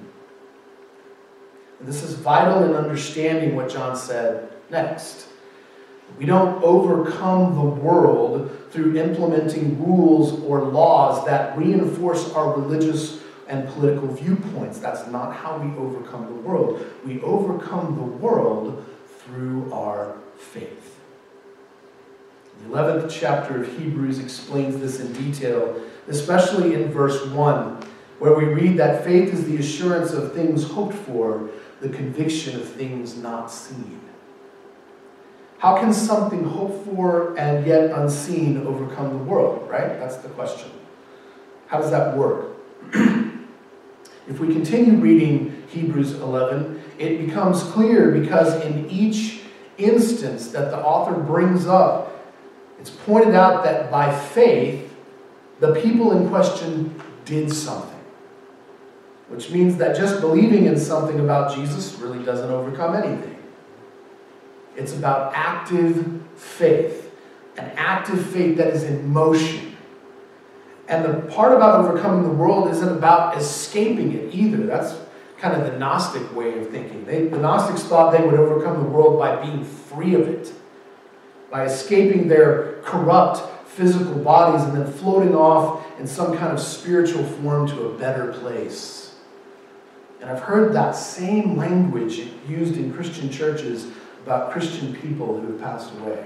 And 1.79 1.89
this 1.89 2.03
is 2.03 2.15
vital 2.15 2.65
in 2.65 2.75
understanding 2.75 3.55
what 3.55 3.71
John 3.71 3.97
said 3.97 4.51
next. 4.71 5.27
We 6.19 6.27
don't 6.27 6.63
overcome 6.63 7.55
the 7.55 7.63
world 7.63 8.51
through 8.71 8.97
implementing 8.97 9.83
rules 9.85 10.43
or 10.43 10.63
laws 10.63 11.25
that 11.27 11.57
reinforce 11.57 12.33
our 12.33 12.59
religious 12.59 13.20
and 13.51 13.69
political 13.69 14.09
viewpoints. 14.09 14.79
That's 14.79 15.07
not 15.09 15.35
how 15.35 15.59
we 15.59 15.77
overcome 15.77 16.27
the 16.27 16.41
world. 16.41 16.87
We 17.05 17.21
overcome 17.21 17.97
the 17.97 18.03
world 18.03 18.87
through 19.25 19.73
our 19.73 20.17
faith. 20.39 20.99
The 22.63 22.69
11th 22.69 23.11
chapter 23.11 23.63
of 23.63 23.79
Hebrews 23.79 24.21
explains 24.21 24.79
this 24.79 25.01
in 25.01 25.13
detail, 25.13 25.83
especially 26.09 26.75
in 26.75 26.93
verse 26.93 27.27
1, 27.27 27.83
where 28.21 28.35
we 28.35 28.45
read 28.45 28.77
that 28.77 29.05
faith 29.05 29.35
is 29.35 29.47
the 29.47 29.57
assurance 29.57 30.13
of 30.13 30.33
things 30.33 30.71
hoped 30.71 30.95
for, 30.95 31.51
the 31.81 31.89
conviction 31.89 32.61
of 32.61 32.69
things 32.69 33.17
not 33.17 33.51
seen. 33.51 34.01
How 35.59 35.77
can 35.79 35.93
something 35.93 36.45
hoped 36.45 36.87
for 36.87 37.37
and 37.37 37.67
yet 37.67 37.91
unseen 37.91 38.67
overcome 38.67 39.11
the 39.11 39.25
world, 39.25 39.69
right? 39.69 39.99
That's 39.99 40.17
the 40.17 40.29
question. 40.29 40.71
How 41.67 41.81
does 41.81 41.91
that 41.91 42.17
work? 42.17 42.57
if 44.31 44.41
we 44.41 44.53
continue 44.53 44.95
reading 44.95 45.63
Hebrews 45.69 46.15
11, 46.15 46.83
it 46.99 47.27
becomes 47.27 47.63
clear 47.65 48.11
because 48.11 48.65
in 48.65 48.89
each 48.89 49.41
instance 49.77 50.49
that 50.49 50.71
the 50.71 50.79
author 50.79 51.15
brings 51.15 51.67
up 51.67 52.11
it's 52.81 52.91
pointed 52.91 53.35
out 53.35 53.63
that 53.65 53.91
by 53.91 54.11
faith, 54.19 54.91
the 55.61 55.75
people 55.75 56.17
in 56.17 56.31
question 56.31 57.01
did 57.27 57.53
something. 57.53 58.01
Which 59.29 59.51
means 59.51 59.77
that 59.77 59.95
just 59.97 60.21
believing 60.21 60.65
in 60.65 60.79
something 60.79 61.21
about 61.21 61.55
Jesus 61.55 61.95
really 61.99 62.25
doesn't 62.25 62.51
overcome 62.51 62.97
anything. 62.97 63.37
It's 64.77 64.95
about 64.95 65.33
active 65.35 66.23
faith, 66.37 67.13
an 67.59 67.71
active 67.77 68.25
faith 68.31 68.57
that 68.57 68.69
is 68.69 68.83
in 68.83 69.13
motion. 69.13 69.70
And 70.91 71.05
the 71.05 71.33
part 71.33 71.53
about 71.53 71.85
overcoming 71.85 72.25
the 72.25 72.35
world 72.35 72.71
isn't 72.71 72.89
about 72.89 73.39
escaping 73.39 74.13
it 74.13 74.35
either. 74.35 74.67
That's 74.67 74.95
kind 75.39 75.59
of 75.59 75.73
the 75.73 75.79
Gnostic 75.79 76.35
way 76.35 76.59
of 76.59 76.69
thinking. 76.69 77.05
They, 77.07 77.29
the 77.29 77.39
Gnostics 77.39 77.85
thought 77.85 78.11
they 78.11 78.23
would 78.23 78.35
overcome 78.35 78.83
the 78.83 78.89
world 78.89 79.19
by 79.19 79.41
being 79.43 79.65
free 79.65 80.15
of 80.15 80.29
it 80.29 80.53
by 81.51 81.65
escaping 81.65 82.29
their 82.29 82.81
corrupt 82.83 83.69
physical 83.69 84.15
bodies 84.15 84.63
and 84.63 84.77
then 84.77 84.91
floating 84.93 85.35
off 85.35 85.85
in 85.99 86.07
some 86.07 86.37
kind 86.37 86.53
of 86.53 86.61
spiritual 86.61 87.25
form 87.25 87.67
to 87.67 87.89
a 87.89 87.99
better 87.99 88.33
place. 88.33 89.17
And 90.21 90.31
I've 90.31 90.43
heard 90.43 90.73
that 90.75 90.93
same 90.93 91.57
language 91.57 92.29
used 92.49 92.77
in 92.77 92.93
Christian 92.93 93.31
churches 93.31 93.89
about 94.25 94.53
Christian 94.53 94.95
people 94.95 95.41
who 95.41 95.53
have 95.53 95.61
passed 95.61 95.93
away. 95.95 96.25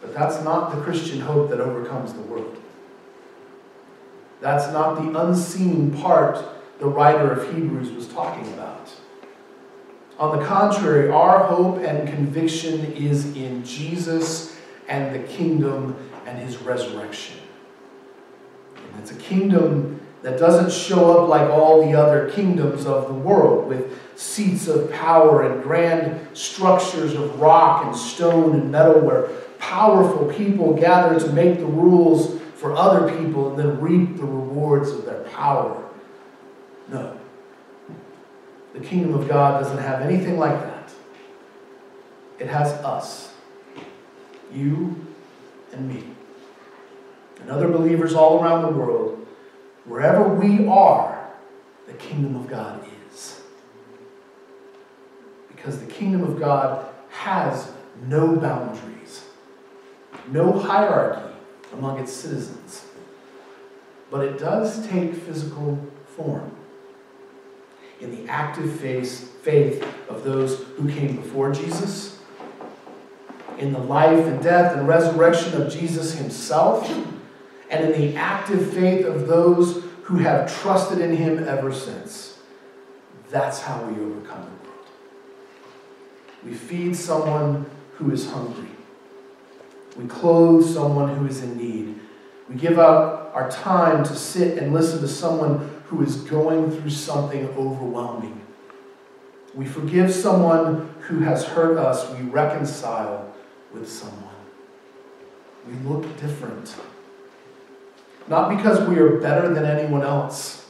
But 0.00 0.14
that's 0.14 0.42
not 0.44 0.74
the 0.74 0.80
Christian 0.82 1.20
hope 1.20 1.50
that 1.50 1.60
overcomes 1.60 2.12
the 2.12 2.22
world. 2.22 2.56
That's 4.40 4.72
not 4.72 5.02
the 5.02 5.18
unseen 5.18 5.90
part 5.90 6.44
the 6.78 6.86
writer 6.86 7.32
of 7.32 7.54
Hebrews 7.54 7.90
was 7.90 8.08
talking 8.08 8.52
about. 8.54 8.90
On 10.18 10.38
the 10.38 10.44
contrary, 10.44 11.10
our 11.10 11.44
hope 11.44 11.78
and 11.78 12.08
conviction 12.08 12.92
is 12.92 13.36
in 13.36 13.64
Jesus 13.64 14.58
and 14.88 15.14
the 15.14 15.26
kingdom 15.28 15.96
and 16.26 16.38
his 16.38 16.58
resurrection. 16.58 17.36
And 18.76 19.02
it's 19.02 19.12
a 19.12 19.16
kingdom 19.16 20.00
that 20.22 20.38
doesn't 20.38 20.72
show 20.72 21.22
up 21.22 21.28
like 21.28 21.48
all 21.48 21.84
the 21.84 21.94
other 21.94 22.30
kingdoms 22.30 22.86
of 22.86 23.06
the 23.06 23.14
world 23.14 23.68
with 23.68 23.98
seats 24.16 24.66
of 24.66 24.90
power 24.92 25.42
and 25.42 25.62
grand 25.62 26.36
structures 26.36 27.14
of 27.14 27.40
rock 27.40 27.86
and 27.86 27.94
stone 27.94 28.54
and 28.54 28.72
metal 28.72 29.00
where 29.00 29.28
powerful 29.58 30.26
people 30.32 30.74
gather 30.74 31.20
to 31.20 31.32
make 31.32 31.58
the 31.58 31.66
rules 31.66 32.37
for 32.58 32.74
other 32.74 33.16
people 33.16 33.50
and 33.50 33.58
then 33.58 33.80
reap 33.80 34.16
the 34.16 34.24
rewards 34.24 34.90
of 34.90 35.04
their 35.04 35.22
power. 35.30 35.80
No. 36.88 37.16
The 38.74 38.80
kingdom 38.80 39.14
of 39.14 39.28
God 39.28 39.62
doesn't 39.62 39.78
have 39.78 40.02
anything 40.02 40.38
like 40.38 40.60
that. 40.60 40.90
It 42.40 42.48
has 42.48 42.72
us, 42.84 43.32
you 44.52 45.06
and 45.72 45.88
me, 45.88 46.02
and 47.40 47.50
other 47.50 47.68
believers 47.68 48.14
all 48.14 48.42
around 48.42 48.62
the 48.62 48.76
world. 48.76 49.24
Wherever 49.84 50.28
we 50.28 50.66
are, 50.66 51.30
the 51.86 51.94
kingdom 51.94 52.34
of 52.34 52.48
God 52.48 52.84
is. 53.12 53.40
Because 55.48 55.78
the 55.78 55.90
kingdom 55.90 56.24
of 56.24 56.40
God 56.40 56.86
has 57.10 57.70
no 58.08 58.34
boundaries, 58.34 59.24
no 60.28 60.58
hierarchy 60.58 61.27
among 61.72 61.98
its 61.98 62.12
citizens. 62.12 62.84
But 64.10 64.24
it 64.24 64.38
does 64.38 64.86
take 64.88 65.14
physical 65.14 65.78
form 66.16 66.54
in 68.00 68.10
the 68.10 68.30
active 68.30 68.72
faith 68.80 69.84
of 70.08 70.24
those 70.24 70.62
who 70.76 70.88
came 70.88 71.16
before 71.16 71.52
Jesus, 71.52 72.20
in 73.58 73.72
the 73.72 73.78
life 73.78 74.24
and 74.26 74.42
death 74.42 74.76
and 74.76 74.86
resurrection 74.86 75.60
of 75.60 75.72
Jesus 75.72 76.14
himself, 76.14 76.88
and 77.70 77.84
in 77.84 78.00
the 78.00 78.16
active 78.16 78.72
faith 78.72 79.04
of 79.04 79.26
those 79.26 79.84
who 80.04 80.18
have 80.18 80.50
trusted 80.62 81.00
in 81.00 81.14
him 81.14 81.46
ever 81.46 81.72
since. 81.72 82.38
That's 83.30 83.60
how 83.60 83.82
we 83.82 84.00
overcome 84.00 84.44
the 84.44 84.68
world. 84.68 84.86
We 86.44 86.54
feed 86.54 86.96
someone 86.96 87.66
who 87.96 88.10
is 88.10 88.30
hungry. 88.30 88.67
We 89.98 90.06
clothe 90.06 90.64
someone 90.64 91.16
who 91.16 91.26
is 91.26 91.42
in 91.42 91.58
need. 91.58 91.98
We 92.48 92.54
give 92.54 92.78
up 92.78 93.32
our 93.34 93.50
time 93.50 94.04
to 94.04 94.14
sit 94.14 94.56
and 94.56 94.72
listen 94.72 95.00
to 95.00 95.08
someone 95.08 95.82
who 95.86 96.02
is 96.02 96.16
going 96.16 96.70
through 96.70 96.90
something 96.90 97.48
overwhelming. 97.50 98.40
We 99.54 99.66
forgive 99.66 100.14
someone 100.14 100.94
who 101.00 101.20
has 101.20 101.44
hurt 101.44 101.78
us. 101.78 102.08
We 102.16 102.22
reconcile 102.22 103.34
with 103.74 103.90
someone. 103.90 104.22
We 105.66 105.74
look 105.88 106.04
different. 106.20 106.76
Not 108.28 108.56
because 108.56 108.86
we 108.88 108.98
are 108.98 109.18
better 109.18 109.52
than 109.52 109.64
anyone 109.64 110.02
else, 110.02 110.66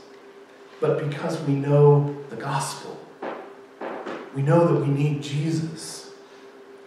but 0.81 1.07
because 1.09 1.39
we 1.43 1.55
know 1.55 2.17
the 2.31 2.37
gospel. 2.37 2.99
We 4.35 4.43
know 4.43 4.73
that 4.73 4.81
we 4.81 4.89
need 4.89 5.23
Jesus. 5.23 6.08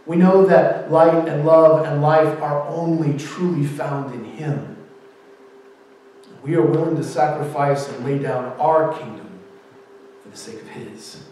We 0.06 0.16
know 0.16 0.46
that 0.46 0.92
light 0.92 1.28
and 1.28 1.46
love 1.46 1.86
and 1.86 2.02
life 2.02 2.42
are 2.42 2.68
only 2.68 3.18
truly 3.18 3.66
found 3.66 4.14
in 4.14 4.26
Him. 4.26 4.78
We 6.44 6.56
are 6.56 6.66
willing 6.66 6.96
to 6.96 7.04
sacrifice 7.04 7.88
and 7.88 8.04
lay 8.04 8.18
down 8.18 8.46
our 8.60 8.94
kingdom 8.98 9.40
for 10.24 10.30
the 10.30 10.38
sake 10.38 10.60
of 10.60 10.68
His. 10.70 11.24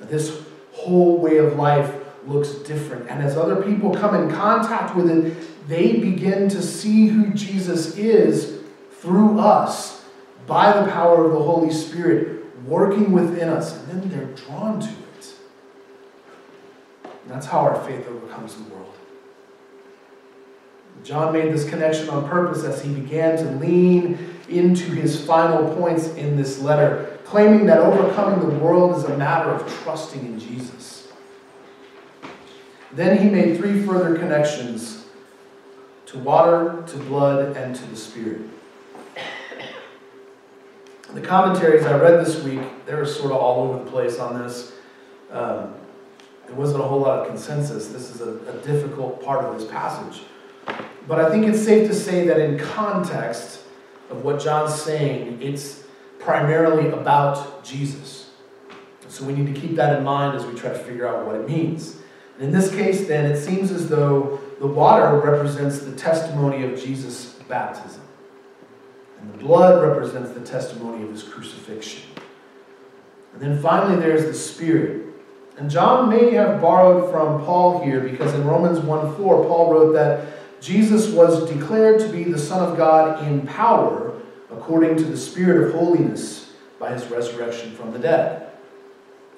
This 0.00 0.42
whole 0.72 1.18
way 1.18 1.38
of 1.38 1.56
life 1.56 1.94
looks 2.26 2.50
different. 2.50 3.08
And 3.08 3.22
as 3.22 3.36
other 3.36 3.62
people 3.62 3.94
come 3.94 4.14
in 4.14 4.30
contact 4.30 4.94
with 4.94 5.10
it, 5.10 5.68
they 5.68 5.98
begin 5.98 6.48
to 6.50 6.62
see 6.62 7.08
who 7.08 7.30
Jesus 7.30 7.96
is 7.96 8.60
through 9.00 9.38
us 9.38 10.04
by 10.46 10.78
the 10.78 10.90
power 10.90 11.24
of 11.24 11.32
the 11.32 11.42
Holy 11.42 11.72
Spirit 11.72 12.44
working 12.66 13.12
within 13.12 13.48
us. 13.48 13.76
And 13.76 14.02
then 14.02 14.08
they're 14.10 14.34
drawn 14.34 14.80
to. 14.80 15.01
And 17.22 17.30
that's 17.30 17.46
how 17.46 17.60
our 17.60 17.82
faith 17.84 18.06
overcomes 18.08 18.54
the 18.54 18.64
world. 18.64 18.94
John 21.04 21.32
made 21.32 21.52
this 21.52 21.68
connection 21.68 22.08
on 22.10 22.28
purpose 22.28 22.64
as 22.64 22.82
he 22.82 22.92
began 22.92 23.36
to 23.38 23.44
lean 23.52 24.18
into 24.48 24.92
his 24.92 25.24
final 25.24 25.74
points 25.74 26.08
in 26.14 26.36
this 26.36 26.60
letter, 26.60 27.18
claiming 27.24 27.66
that 27.66 27.78
overcoming 27.78 28.40
the 28.40 28.54
world 28.58 28.96
is 28.96 29.04
a 29.04 29.16
matter 29.16 29.50
of 29.50 29.72
trusting 29.82 30.24
in 30.24 30.38
Jesus. 30.38 31.08
Then 32.92 33.16
he 33.18 33.28
made 33.28 33.56
three 33.56 33.84
further 33.84 34.16
connections 34.16 35.06
to 36.06 36.18
water, 36.18 36.84
to 36.88 36.96
blood, 36.98 37.56
and 37.56 37.74
to 37.74 37.86
the 37.86 37.96
Spirit. 37.96 38.42
The 41.14 41.20
commentaries 41.20 41.84
I 41.84 41.98
read 41.98 42.24
this 42.24 42.42
week, 42.42 42.60
they 42.86 42.94
were 42.94 43.06
sort 43.06 43.32
of 43.32 43.38
all 43.38 43.68
over 43.68 43.84
the 43.84 43.90
place 43.90 44.18
on 44.18 44.38
this. 44.38 44.72
Um, 45.30 45.74
there 46.52 46.60
wasn't 46.60 46.84
a 46.84 46.86
whole 46.86 47.00
lot 47.00 47.20
of 47.20 47.28
consensus. 47.28 47.88
This 47.88 48.14
is 48.14 48.20
a, 48.20 48.34
a 48.50 48.58
difficult 48.58 49.24
part 49.24 49.42
of 49.42 49.58
this 49.58 49.70
passage. 49.70 50.20
But 51.08 51.18
I 51.18 51.30
think 51.30 51.46
it's 51.46 51.64
safe 51.64 51.88
to 51.88 51.94
say 51.94 52.26
that 52.26 52.38
in 52.38 52.58
context 52.58 53.62
of 54.10 54.22
what 54.22 54.38
John's 54.38 54.74
saying, 54.74 55.40
it's 55.40 55.84
primarily 56.18 56.90
about 56.90 57.64
Jesus. 57.64 58.32
So 59.08 59.24
we 59.24 59.32
need 59.32 59.54
to 59.54 59.58
keep 59.58 59.76
that 59.76 59.96
in 59.96 60.04
mind 60.04 60.36
as 60.36 60.44
we 60.44 60.54
try 60.54 60.68
to 60.68 60.78
figure 60.78 61.08
out 61.08 61.24
what 61.24 61.36
it 61.36 61.48
means. 61.48 61.96
And 62.36 62.44
in 62.44 62.52
this 62.52 62.70
case, 62.70 63.08
then, 63.08 63.24
it 63.24 63.42
seems 63.42 63.70
as 63.70 63.88
though 63.88 64.38
the 64.60 64.66
water 64.66 65.18
represents 65.20 65.78
the 65.78 65.96
testimony 65.96 66.70
of 66.70 66.78
Jesus' 66.78 67.32
baptism. 67.48 68.02
And 69.22 69.32
the 69.32 69.38
blood 69.38 69.82
represents 69.82 70.32
the 70.32 70.40
testimony 70.40 71.02
of 71.02 71.12
his 71.12 71.22
crucifixion. 71.22 72.02
And 73.32 73.40
then 73.40 73.62
finally, 73.62 73.98
there's 73.98 74.26
the 74.26 74.34
Spirit. 74.34 75.01
And 75.62 75.70
John 75.70 76.10
may 76.10 76.32
have 76.32 76.60
borrowed 76.60 77.08
from 77.12 77.44
Paul 77.44 77.84
here 77.84 78.00
because 78.00 78.34
in 78.34 78.44
Romans 78.44 78.80
1 78.80 79.16
4, 79.16 79.44
Paul 79.46 79.72
wrote 79.72 79.92
that 79.92 80.26
Jesus 80.60 81.12
was 81.12 81.48
declared 81.48 82.00
to 82.00 82.08
be 82.08 82.24
the 82.24 82.36
Son 82.36 82.68
of 82.68 82.76
God 82.76 83.24
in 83.28 83.46
power 83.46 84.20
according 84.50 84.96
to 84.96 85.04
the 85.04 85.16
Spirit 85.16 85.68
of 85.68 85.74
holiness 85.74 86.50
by 86.80 86.92
his 86.92 87.06
resurrection 87.06 87.70
from 87.76 87.92
the 87.92 88.00
dead. 88.00 88.50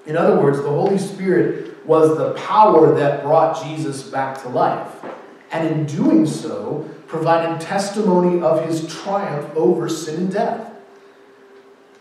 In 0.06 0.16
other 0.16 0.40
words, 0.40 0.56
the 0.56 0.70
Holy 0.70 0.96
Spirit 0.96 1.86
was 1.86 2.16
the 2.16 2.32
power 2.32 2.94
that 2.94 3.22
brought 3.22 3.62
Jesus 3.62 4.04
back 4.04 4.40
to 4.44 4.48
life. 4.48 5.04
And 5.52 5.68
in 5.68 5.84
doing 5.84 6.24
so, 6.24 6.88
provided 7.06 7.60
testimony 7.60 8.40
of 8.40 8.66
his 8.66 8.88
triumph 8.88 9.54
over 9.54 9.90
sin 9.90 10.22
and 10.22 10.32
death. 10.32 10.72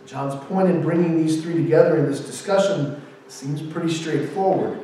John's 0.06 0.42
point 0.46 0.70
in 0.70 0.82
bringing 0.82 1.18
these 1.18 1.42
three 1.42 1.56
together 1.56 1.98
in 1.98 2.06
this 2.06 2.22
discussion 2.22 3.03
seems 3.28 3.62
pretty 3.62 3.92
straightforward. 3.92 4.80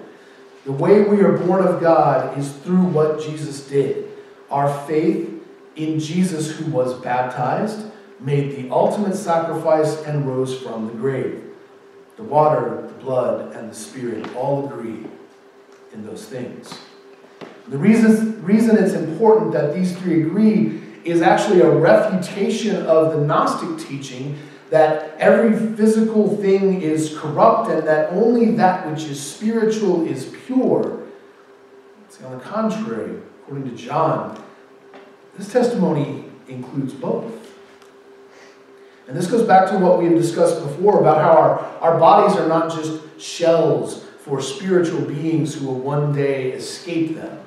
The 0.65 0.71
way 0.71 1.03
we 1.03 1.21
are 1.21 1.37
born 1.37 1.65
of 1.65 1.81
God 1.81 2.37
is 2.37 2.51
through 2.51 2.83
what 2.83 3.21
Jesus 3.21 3.67
did. 3.67 4.09
Our 4.51 4.71
faith 4.85 5.41
in 5.75 5.99
Jesus, 5.99 6.51
who 6.51 6.69
was 6.71 6.93
baptized, 6.95 7.85
made 8.19 8.55
the 8.55 8.69
ultimate 8.73 9.15
sacrifice 9.15 10.01
and 10.03 10.27
rose 10.27 10.61
from 10.61 10.87
the 10.87 10.93
grave. 10.93 11.43
The 12.17 12.23
water, 12.23 12.83
the 12.87 13.03
blood, 13.03 13.55
and 13.55 13.71
the 13.71 13.75
Spirit 13.75 14.35
all 14.35 14.67
agree 14.67 15.05
in 15.93 16.05
those 16.05 16.25
things. 16.25 16.77
The 17.69 17.77
reason, 17.77 18.43
reason 18.43 18.77
it's 18.77 18.93
important 18.93 19.53
that 19.53 19.73
these 19.73 19.95
three 19.97 20.23
agree 20.23 20.81
is 21.05 21.21
actually 21.21 21.61
a 21.61 21.69
refutation 21.69 22.85
of 22.85 23.13
the 23.13 23.25
Gnostic 23.25 23.87
teaching 23.87 24.37
that 24.69 25.15
every 25.17 25.75
physical 25.75 26.37
thing 26.37 26.81
is 26.81 27.17
corrupt 27.17 27.71
and 27.71 27.87
that 27.87 28.11
only 28.11 28.51
that 28.55 28.89
which 28.89 29.03
is 29.05 29.19
spiritual 29.19 30.05
is 30.07 30.35
pure. 30.45 31.03
See, 32.09 32.23
on 32.23 32.37
the 32.37 32.43
contrary, 32.43 33.19
according 33.41 33.69
to 33.69 33.75
John, 33.75 34.41
this 35.37 35.51
testimony 35.51 36.25
includes 36.47 36.93
both. 36.93 37.33
And 39.07 39.17
this 39.17 39.25
goes 39.25 39.47
back 39.47 39.69
to 39.71 39.77
what 39.77 39.97
we 39.97 40.05
have 40.05 40.15
discussed 40.15 40.61
before 40.61 40.99
about 40.99 41.17
how 41.17 41.31
our, 41.31 41.59
our 41.81 41.99
bodies 41.99 42.37
are 42.37 42.47
not 42.47 42.71
just 42.71 43.01
shells 43.19 44.05
for 44.19 44.39
spiritual 44.39 45.01
beings 45.01 45.55
who 45.55 45.65
will 45.65 45.79
one 45.79 46.13
day 46.13 46.51
escape 46.51 47.15
them. 47.15 47.39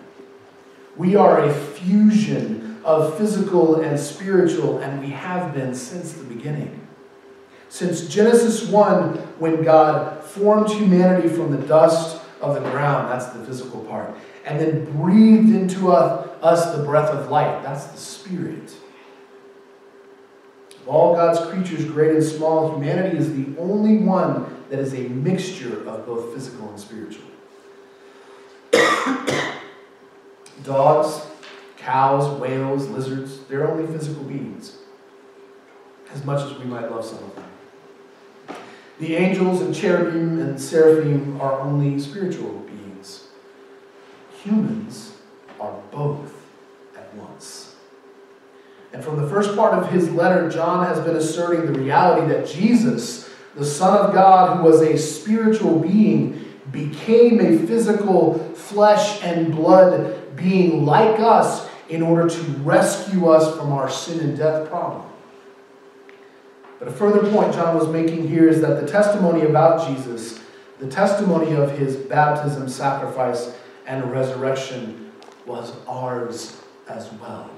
We 0.97 1.15
are 1.15 1.45
a 1.45 1.55
fusion 1.55 2.81
of 2.85 3.17
physical 3.17 3.81
and 3.81 3.99
spiritual, 3.99 4.79
and 4.79 5.01
we 5.01 5.11
have 5.11 5.55
been 5.55 5.75
since 5.75 6.15
the 6.15 6.25
beginning. 6.25 6.81
Since 7.73 8.07
Genesis 8.07 8.69
1, 8.69 9.17
when 9.39 9.63
God 9.63 10.23
formed 10.23 10.69
humanity 10.69 11.31
from 11.31 11.51
the 11.51 11.67
dust 11.67 12.23
of 12.43 12.53
the 12.53 12.61
ground, 12.61 13.09
that's 13.09 13.33
the 13.33 13.43
physical 13.47 13.81
part, 13.87 14.15
and 14.45 14.61
then 14.61 14.85
breathed 15.01 15.55
into 15.55 15.91
us 15.91 16.77
the 16.77 16.85
breath 16.85 17.09
of 17.09 17.31
life, 17.31 17.63
that's 17.63 17.87
the 17.87 17.97
spirit. 17.97 18.75
Of 20.83 20.89
all 20.89 21.17
God's 21.17 21.51
creatures, 21.51 21.87
great 21.87 22.11
and 22.11 22.23
small, 22.23 22.75
humanity 22.75 23.17
is 23.17 23.35
the 23.35 23.59
only 23.59 23.97
one 24.05 24.55
that 24.69 24.79
is 24.79 24.93
a 24.93 25.09
mixture 25.09 25.89
of 25.89 26.05
both 26.05 26.35
physical 26.35 26.69
and 26.69 26.79
spiritual. 26.79 27.25
Dogs, 30.63 31.27
cows, 31.79 32.39
whales, 32.39 32.87
lizards, 32.89 33.39
they're 33.47 33.67
only 33.67 33.91
physical 33.91 34.25
beings. 34.25 34.77
As 36.13 36.23
much 36.27 36.43
as 36.43 36.59
we 36.59 36.67
might 36.67 36.91
love 36.91 37.07
some 37.07 37.17
of 37.17 37.35
them. 37.35 37.45
The 38.99 39.17
angels 39.17 39.61
and 39.61 39.75
cherubim 39.75 40.41
and 40.41 40.61
seraphim 40.61 41.41
are 41.41 41.61
only 41.61 41.99
spiritual 41.99 42.53
beings. 42.61 43.29
Humans 44.45 45.17
are 45.61 45.75
both 45.91 46.33
at 46.97 47.13
once. 47.15 47.75
And 48.93 49.03
from 49.03 49.21
the 49.21 49.29
first 49.29 49.57
part 49.57 49.75
of 49.75 49.91
his 49.91 50.11
letter, 50.11 50.51
John 50.51 50.87
has 50.87 51.01
been 51.01 51.17
asserting 51.17 51.73
the 51.73 51.79
reality 51.79 52.27
that 52.33 52.47
Jesus, 52.47 53.31
the 53.57 53.65
Son 53.65 53.97
of 54.07 54.13
God, 54.13 54.59
who 54.59 54.65
was 54.65 54.83
a 54.83 54.99
spiritual 54.99 55.79
being, 55.79 56.53
became 56.71 57.41
a 57.41 57.67
physical 57.67 58.39
flesh 58.55 59.23
and 59.23 59.55
blood 59.55 60.37
being 60.37 60.85
like 60.85 61.19
us 61.21 61.69
in 61.89 62.03
order 62.03 62.29
to 62.29 62.41
rescue 62.61 63.29
us 63.29 63.57
from 63.57 63.73
our 63.73 63.89
sin 63.91 64.21
and 64.21 64.37
death 64.37 64.69
problem. 64.69 65.03
But 66.83 66.91
a 66.91 66.97
further 66.97 67.31
point 67.31 67.55
John 67.55 67.79
was 67.79 67.87
making 67.87 68.27
here 68.27 68.49
is 68.49 68.61
that 68.61 68.81
the 68.81 68.89
testimony 68.89 69.43
about 69.43 69.87
Jesus, 69.87 70.41
the 70.81 70.89
testimony 70.89 71.53
of 71.53 71.79
his 71.79 71.95
baptism, 71.95 72.69
sacrifice, 72.69 73.55
and 73.87 74.11
resurrection 74.11 75.13
was 75.47 75.77
ours 75.87 76.61
as 76.89 77.13
well. 77.13 77.49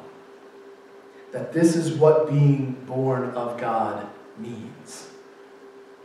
That 1.32 1.54
this 1.54 1.74
is 1.74 1.94
what 1.94 2.28
being 2.28 2.72
born 2.86 3.30
of 3.30 3.58
God 3.58 4.06
means. 4.36 5.08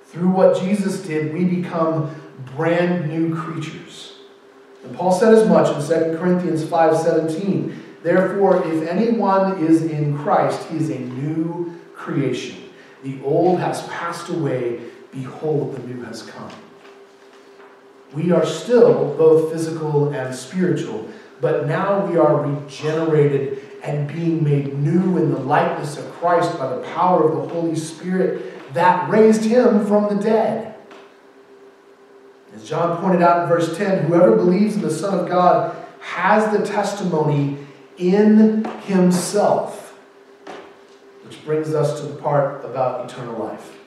Through 0.05 0.29
what 0.29 0.58
Jesus 0.58 1.01
did, 1.01 1.34
we 1.34 1.43
become 1.43 2.15
brand 2.55 3.10
new 3.10 3.36
creatures. 3.36 4.13
And 4.86 4.95
Paul 4.95 5.12
said 5.12 5.34
as 5.34 5.45
much 5.45 5.67
in 5.75 5.82
2 5.82 6.17
Corinthians 6.17 6.63
5:17. 6.63 7.75
Therefore, 8.01 8.65
if 8.65 8.88
anyone 8.88 9.62
is 9.62 9.84
in 9.84 10.17
Christ, 10.17 10.63
he 10.69 10.77
is 10.77 10.89
a 10.89 10.99
new 10.99 11.77
creation. 11.93 12.68
The 13.04 13.22
old 13.24 13.60
has 13.60 13.88
passed 13.88 14.30
away. 14.30 14.82
Behold, 15.12 15.76
the 15.76 15.88
new 15.88 16.04
has 16.04 16.22
come. 16.24 16.52
We 18.14 18.32
are 18.32 18.46
still 18.46 19.16
both 19.16 19.52
physical 19.52 20.10
and 20.10 20.34
spiritual, 20.36 21.08
but 21.42 21.68
now 21.68 22.06
we 22.06 22.18
are 22.18 22.44
regenerated 22.44 23.60
and 23.84 24.08
being 24.08 24.44
made 24.44 24.78
new 24.78 25.18
in 25.18 25.32
the 25.32 25.40
likeness 25.40 25.98
of 25.98 26.12
Christ 26.14 26.58
by 26.58 26.76
the 26.76 26.82
power 26.82 27.30
of 27.30 27.36
the 27.36 27.54
Holy 27.54 27.76
Spirit 27.76 28.74
that 28.74 29.10
raised 29.10 29.44
him 29.44 29.86
from 29.86 30.16
the 30.16 30.22
dead. 30.22 30.76
As 32.56 32.68
John 32.68 32.98
pointed 33.00 33.22
out 33.22 33.44
in 33.44 33.50
verse 33.50 33.78
10, 33.78 34.06
whoever 34.06 34.36
believes 34.36 34.76
in 34.76 34.82
the 34.82 34.92
Son 34.92 35.20
of 35.20 35.30
God 35.30 35.76
has 36.02 36.52
the 36.52 36.66
testimony 36.66 37.58
in 37.98 38.66
himself. 38.82 39.88
Which 41.30 41.46
brings 41.46 41.76
us 41.76 42.02
to 42.02 42.08
the 42.08 42.15
part 42.15 42.65
about 42.65 43.08
eternal 43.08 43.38
life. 43.38 43.78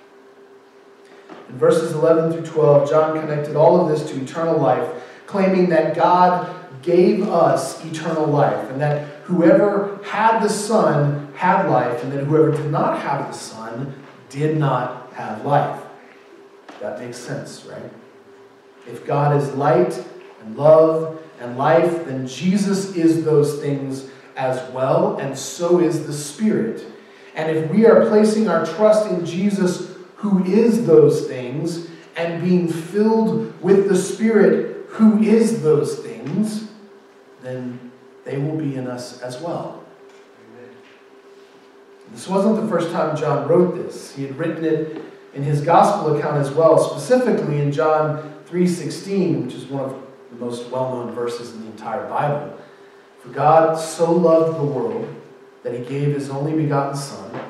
In 1.48 1.58
verses 1.58 1.90
11 1.90 2.32
through 2.32 2.46
12, 2.46 2.88
John 2.88 3.20
connected 3.20 3.56
all 3.56 3.80
of 3.80 3.88
this 3.88 4.08
to 4.12 4.22
eternal 4.22 4.58
life, 4.58 4.88
claiming 5.26 5.68
that 5.70 5.96
God 5.96 6.54
gave 6.82 7.28
us 7.28 7.84
eternal 7.84 8.26
life, 8.26 8.70
and 8.70 8.80
that 8.80 9.08
whoever 9.24 9.98
had 10.04 10.38
the 10.38 10.48
Son 10.48 11.32
had 11.34 11.68
life, 11.68 12.04
and 12.04 12.12
that 12.12 12.22
whoever 12.26 12.52
did 12.52 12.70
not 12.70 13.00
have 13.00 13.26
the 13.26 13.36
Son 13.36 13.92
did 14.28 14.56
not 14.56 15.12
have 15.14 15.44
life. 15.44 15.82
That 16.78 17.00
makes 17.00 17.16
sense, 17.16 17.64
right? 17.64 17.90
If 18.86 19.04
God 19.04 19.36
is 19.36 19.52
light 19.54 20.00
and 20.44 20.56
love 20.56 21.20
and 21.40 21.58
life, 21.58 22.04
then 22.04 22.24
Jesus 22.24 22.94
is 22.94 23.24
those 23.24 23.60
things 23.60 24.08
as 24.36 24.70
well, 24.70 25.16
and 25.16 25.36
so 25.36 25.80
is 25.80 26.06
the 26.06 26.12
Spirit. 26.12 26.86
And 27.34 27.56
if 27.56 27.70
we 27.70 27.86
are 27.86 28.06
placing 28.06 28.48
our 28.48 28.66
trust 28.66 29.10
in 29.10 29.24
Jesus, 29.24 29.94
who 30.16 30.44
is 30.44 30.86
those 30.86 31.26
things, 31.26 31.88
and 32.16 32.42
being 32.42 32.68
filled 32.68 33.60
with 33.62 33.88
the 33.88 33.96
Spirit, 33.96 34.86
who 34.88 35.22
is 35.22 35.62
those 35.62 35.98
things, 35.98 36.68
then 37.42 37.90
they 38.24 38.38
will 38.38 38.56
be 38.56 38.76
in 38.76 38.86
us 38.86 39.20
as 39.22 39.40
well. 39.40 39.82
This 42.12 42.28
wasn't 42.28 42.60
the 42.60 42.68
first 42.68 42.90
time 42.90 43.16
John 43.16 43.48
wrote 43.48 43.74
this. 43.74 44.14
He 44.14 44.24
had 44.24 44.36
written 44.36 44.64
it 44.64 45.02
in 45.32 45.42
his 45.42 45.62
gospel 45.62 46.14
account 46.14 46.36
as 46.36 46.50
well, 46.50 46.76
specifically 46.78 47.58
in 47.58 47.72
John 47.72 48.34
3:16, 48.44 49.46
which 49.46 49.54
is 49.54 49.64
one 49.64 49.84
of 49.84 49.94
the 50.30 50.44
most 50.44 50.70
well-known 50.70 51.12
verses 51.12 51.54
in 51.54 51.62
the 51.62 51.68
entire 51.68 52.06
Bible. 52.08 52.52
For 53.20 53.30
God 53.30 53.78
so 53.78 54.12
loved 54.12 54.58
the 54.58 54.64
world 54.64 55.08
that 55.62 55.74
he 55.74 55.84
gave 55.84 56.14
his 56.14 56.30
only 56.30 56.52
begotten 56.52 56.96
Son, 56.96 57.40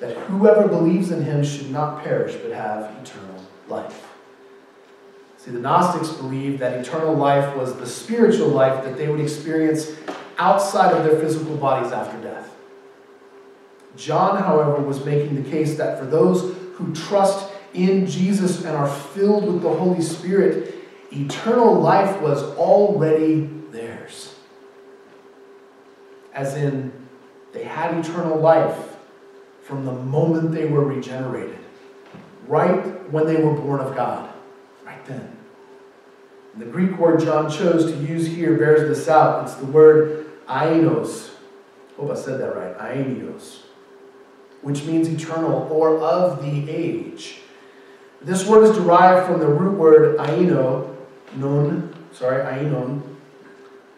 that 0.00 0.16
whoever 0.16 0.68
believes 0.68 1.10
in 1.10 1.22
him 1.22 1.44
should 1.44 1.70
not 1.70 2.04
perish 2.04 2.34
but 2.36 2.52
have 2.52 2.90
eternal 3.00 3.42
life. 3.68 4.08
See, 5.38 5.50
the 5.50 5.60
Gnostics 5.60 6.08
believed 6.08 6.58
that 6.60 6.78
eternal 6.78 7.14
life 7.14 7.54
was 7.56 7.76
the 7.76 7.86
spiritual 7.86 8.48
life 8.48 8.82
that 8.84 8.96
they 8.96 9.08
would 9.08 9.20
experience 9.20 9.92
outside 10.38 10.94
of 10.94 11.04
their 11.04 11.20
physical 11.20 11.56
bodies 11.56 11.92
after 11.92 12.18
death. 12.22 12.50
John, 13.96 14.42
however, 14.42 14.80
was 14.80 15.04
making 15.04 15.42
the 15.42 15.50
case 15.50 15.76
that 15.76 15.98
for 15.98 16.06
those 16.06 16.56
who 16.74 16.94
trust 16.94 17.52
in 17.74 18.06
Jesus 18.06 18.64
and 18.64 18.74
are 18.74 18.88
filled 18.88 19.52
with 19.52 19.62
the 19.62 19.72
Holy 19.72 20.00
Spirit, 20.00 20.74
eternal 21.12 21.74
life 21.74 22.20
was 22.20 22.42
already 22.56 23.48
theirs. 23.70 24.34
As 26.32 26.56
in, 26.56 26.90
they 27.54 27.64
had 27.64 27.96
eternal 27.96 28.36
life 28.36 28.96
from 29.62 29.86
the 29.86 29.92
moment 29.92 30.52
they 30.52 30.66
were 30.66 30.84
regenerated, 30.84 31.58
right 32.48 33.10
when 33.10 33.26
they 33.26 33.36
were 33.36 33.54
born 33.54 33.80
of 33.80 33.94
God, 33.94 34.28
right 34.84 35.02
then. 35.06 35.36
And 36.52 36.60
the 36.60 36.66
Greek 36.66 36.98
word 36.98 37.20
John 37.20 37.50
chose 37.50 37.90
to 37.90 37.96
use 37.98 38.26
here 38.26 38.58
bears 38.58 38.88
this 38.88 39.08
out. 39.08 39.44
It's 39.44 39.54
the 39.54 39.66
word 39.66 40.26
ainos. 40.46 41.30
Hope 41.96 42.10
I 42.10 42.14
said 42.16 42.40
that 42.40 42.56
right. 42.56 42.76
Aionios, 42.76 43.60
which 44.62 44.84
means 44.84 45.08
eternal 45.08 45.68
or 45.70 45.98
of 45.98 46.42
the 46.42 46.68
age. 46.68 47.38
This 48.20 48.46
word 48.46 48.64
is 48.64 48.76
derived 48.76 49.26
from 49.26 49.38
the 49.38 49.46
root 49.46 49.78
word 49.78 50.18
aino, 50.18 50.96
non, 51.36 51.94
sorry, 52.12 52.42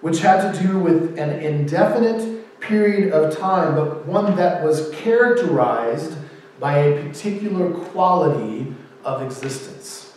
which 0.02 0.20
had 0.20 0.52
to 0.52 0.62
do 0.62 0.78
with 0.78 1.18
an 1.18 1.30
indefinite 1.30 2.35
period 2.60 3.12
of 3.12 3.36
time, 3.36 3.74
but 3.74 4.06
one 4.06 4.36
that 4.36 4.64
was 4.64 4.90
characterized 4.90 6.16
by 6.58 6.78
a 6.78 7.02
particular 7.02 7.70
quality 7.70 8.74
of 9.04 9.22
existence. 9.22 10.16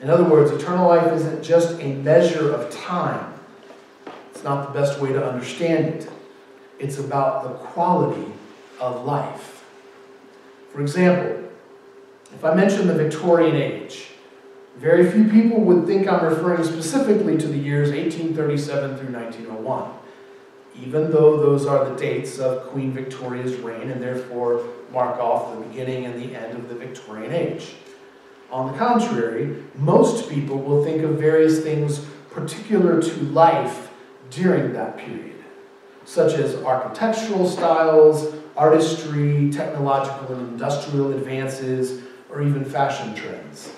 In 0.00 0.10
other 0.10 0.24
words, 0.24 0.50
eternal 0.50 0.88
life 0.88 1.12
isn't 1.12 1.42
just 1.42 1.80
a 1.80 1.92
measure 1.94 2.52
of 2.52 2.70
time. 2.70 3.34
It's 4.30 4.44
not 4.44 4.72
the 4.72 4.78
best 4.78 5.00
way 5.00 5.12
to 5.12 5.24
understand 5.24 5.86
it. 5.86 6.10
It's 6.78 6.98
about 6.98 7.42
the 7.42 7.50
quality 7.50 8.32
of 8.80 9.04
life. 9.04 9.64
For 10.72 10.80
example, 10.80 11.50
if 12.32 12.44
I 12.44 12.54
mention 12.54 12.86
the 12.86 12.94
Victorian 12.94 13.56
age, 13.56 14.10
very 14.76 15.10
few 15.10 15.24
people 15.24 15.60
would 15.62 15.86
think 15.86 16.06
I'm 16.06 16.24
referring 16.24 16.62
specifically 16.62 17.36
to 17.36 17.48
the 17.48 17.58
years 17.58 17.90
1837 17.90 18.96
through 18.96 19.12
1901 19.12 19.97
even 20.82 21.10
though 21.10 21.36
those 21.36 21.66
are 21.66 21.88
the 21.88 21.96
dates 21.96 22.38
of 22.38 22.68
Queen 22.68 22.92
Victoria's 22.92 23.56
reign 23.56 23.90
and 23.90 24.02
therefore 24.02 24.64
mark 24.92 25.18
off 25.18 25.54
the 25.54 25.64
beginning 25.64 26.06
and 26.06 26.22
the 26.22 26.34
end 26.36 26.56
of 26.56 26.68
the 26.68 26.74
Victorian 26.74 27.32
age. 27.32 27.74
On 28.50 28.72
the 28.72 28.78
contrary, 28.78 29.62
most 29.74 30.30
people 30.30 30.58
will 30.58 30.84
think 30.84 31.02
of 31.02 31.18
various 31.18 31.62
things 31.62 32.06
particular 32.30 33.02
to 33.02 33.22
life 33.24 33.90
during 34.30 34.72
that 34.72 34.96
period, 34.96 35.36
such 36.04 36.34
as 36.34 36.54
architectural 36.56 37.48
styles, 37.48 38.34
artistry, 38.56 39.50
technological 39.50 40.34
and 40.34 40.48
industrial 40.48 41.12
advances, 41.12 42.02
or 42.30 42.42
even 42.42 42.64
fashion 42.64 43.14
trends. 43.14 43.72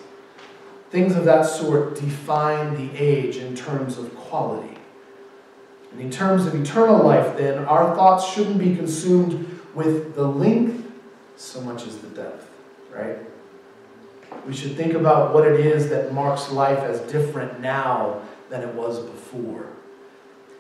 Things 0.91 1.15
of 1.15 1.25
that 1.25 1.47
sort 1.47 1.95
define 1.95 2.75
the 2.75 2.97
age 2.99 3.37
in 3.37 3.55
terms 3.55 3.97
of 3.97 4.15
quality. 4.17 4.80
And 5.92 6.00
in 6.00 6.11
terms 6.11 6.46
of 6.46 6.55
eternal 6.55 7.03
life, 7.05 7.37
then, 7.37 7.64
our 7.64 7.94
thoughts 7.94 8.29
shouldn't 8.33 8.59
be 8.59 8.76
consumed 8.76 9.61
with 9.74 10.14
the 10.14 10.26
length 10.26 10.90
so 11.37 11.61
much 11.61 11.87
as 11.87 11.98
the 11.98 12.09
depth, 12.09 12.48
right? 12.94 13.18
We 14.46 14.53
should 14.53 14.76
think 14.76 14.94
about 14.94 15.35
what 15.35 15.46
it 15.46 15.61
is 15.61 15.90
that 15.90 16.12
marks 16.12 16.50
life 16.50 16.79
as 16.79 17.00
different 17.12 17.61
now 17.61 18.22
than 18.48 18.62
it 18.62 18.74
was 18.74 19.00
before. 19.00 19.66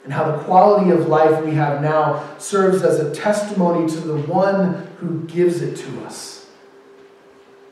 And 0.04 0.12
how 0.12 0.30
the 0.30 0.38
quality 0.44 0.90
of 0.90 1.08
life 1.08 1.44
we 1.44 1.52
have 1.54 1.82
now 1.82 2.24
serves 2.38 2.82
as 2.82 2.98
a 2.98 3.14
testimony 3.14 3.88
to 3.88 4.00
the 4.00 4.16
one 4.16 4.88
who 4.98 5.24
gives 5.24 5.60
it 5.60 5.76
to 5.76 6.04
us. 6.04 6.46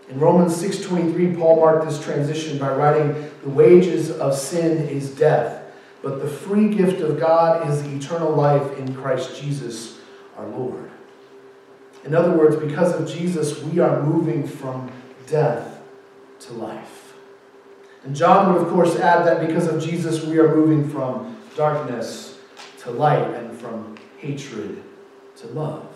In 0.08 0.20
Romans 0.20 0.54
6:23, 0.56 1.36
Paul 1.36 1.56
marked 1.56 1.86
this 1.86 2.02
transition 2.02 2.58
by 2.58 2.74
writing, 2.74 3.30
"The 3.42 3.50
wages 3.50 4.10
of 4.10 4.34
sin 4.34 4.88
is 4.88 5.10
death." 5.10 5.57
But 6.02 6.20
the 6.20 6.28
free 6.28 6.68
gift 6.68 7.00
of 7.00 7.18
God 7.18 7.68
is 7.68 7.82
eternal 7.82 8.32
life 8.32 8.78
in 8.78 8.94
Christ 8.94 9.40
Jesus 9.40 9.98
our 10.36 10.46
Lord. 10.46 10.90
In 12.04 12.14
other 12.14 12.30
words, 12.30 12.56
because 12.56 12.94
of 12.94 13.08
Jesus, 13.08 13.60
we 13.64 13.80
are 13.80 14.02
moving 14.02 14.46
from 14.46 14.90
death 15.26 15.82
to 16.40 16.52
life. 16.52 17.14
And 18.04 18.14
John 18.14 18.52
would, 18.52 18.62
of 18.62 18.68
course, 18.68 18.96
add 18.96 19.26
that 19.26 19.46
because 19.46 19.66
of 19.66 19.82
Jesus, 19.82 20.24
we 20.24 20.38
are 20.38 20.54
moving 20.54 20.88
from 20.88 21.36
darkness 21.56 22.38
to 22.78 22.90
light 22.90 23.34
and 23.34 23.58
from 23.58 23.96
hatred 24.18 24.82
to 25.36 25.46
love. 25.48 25.86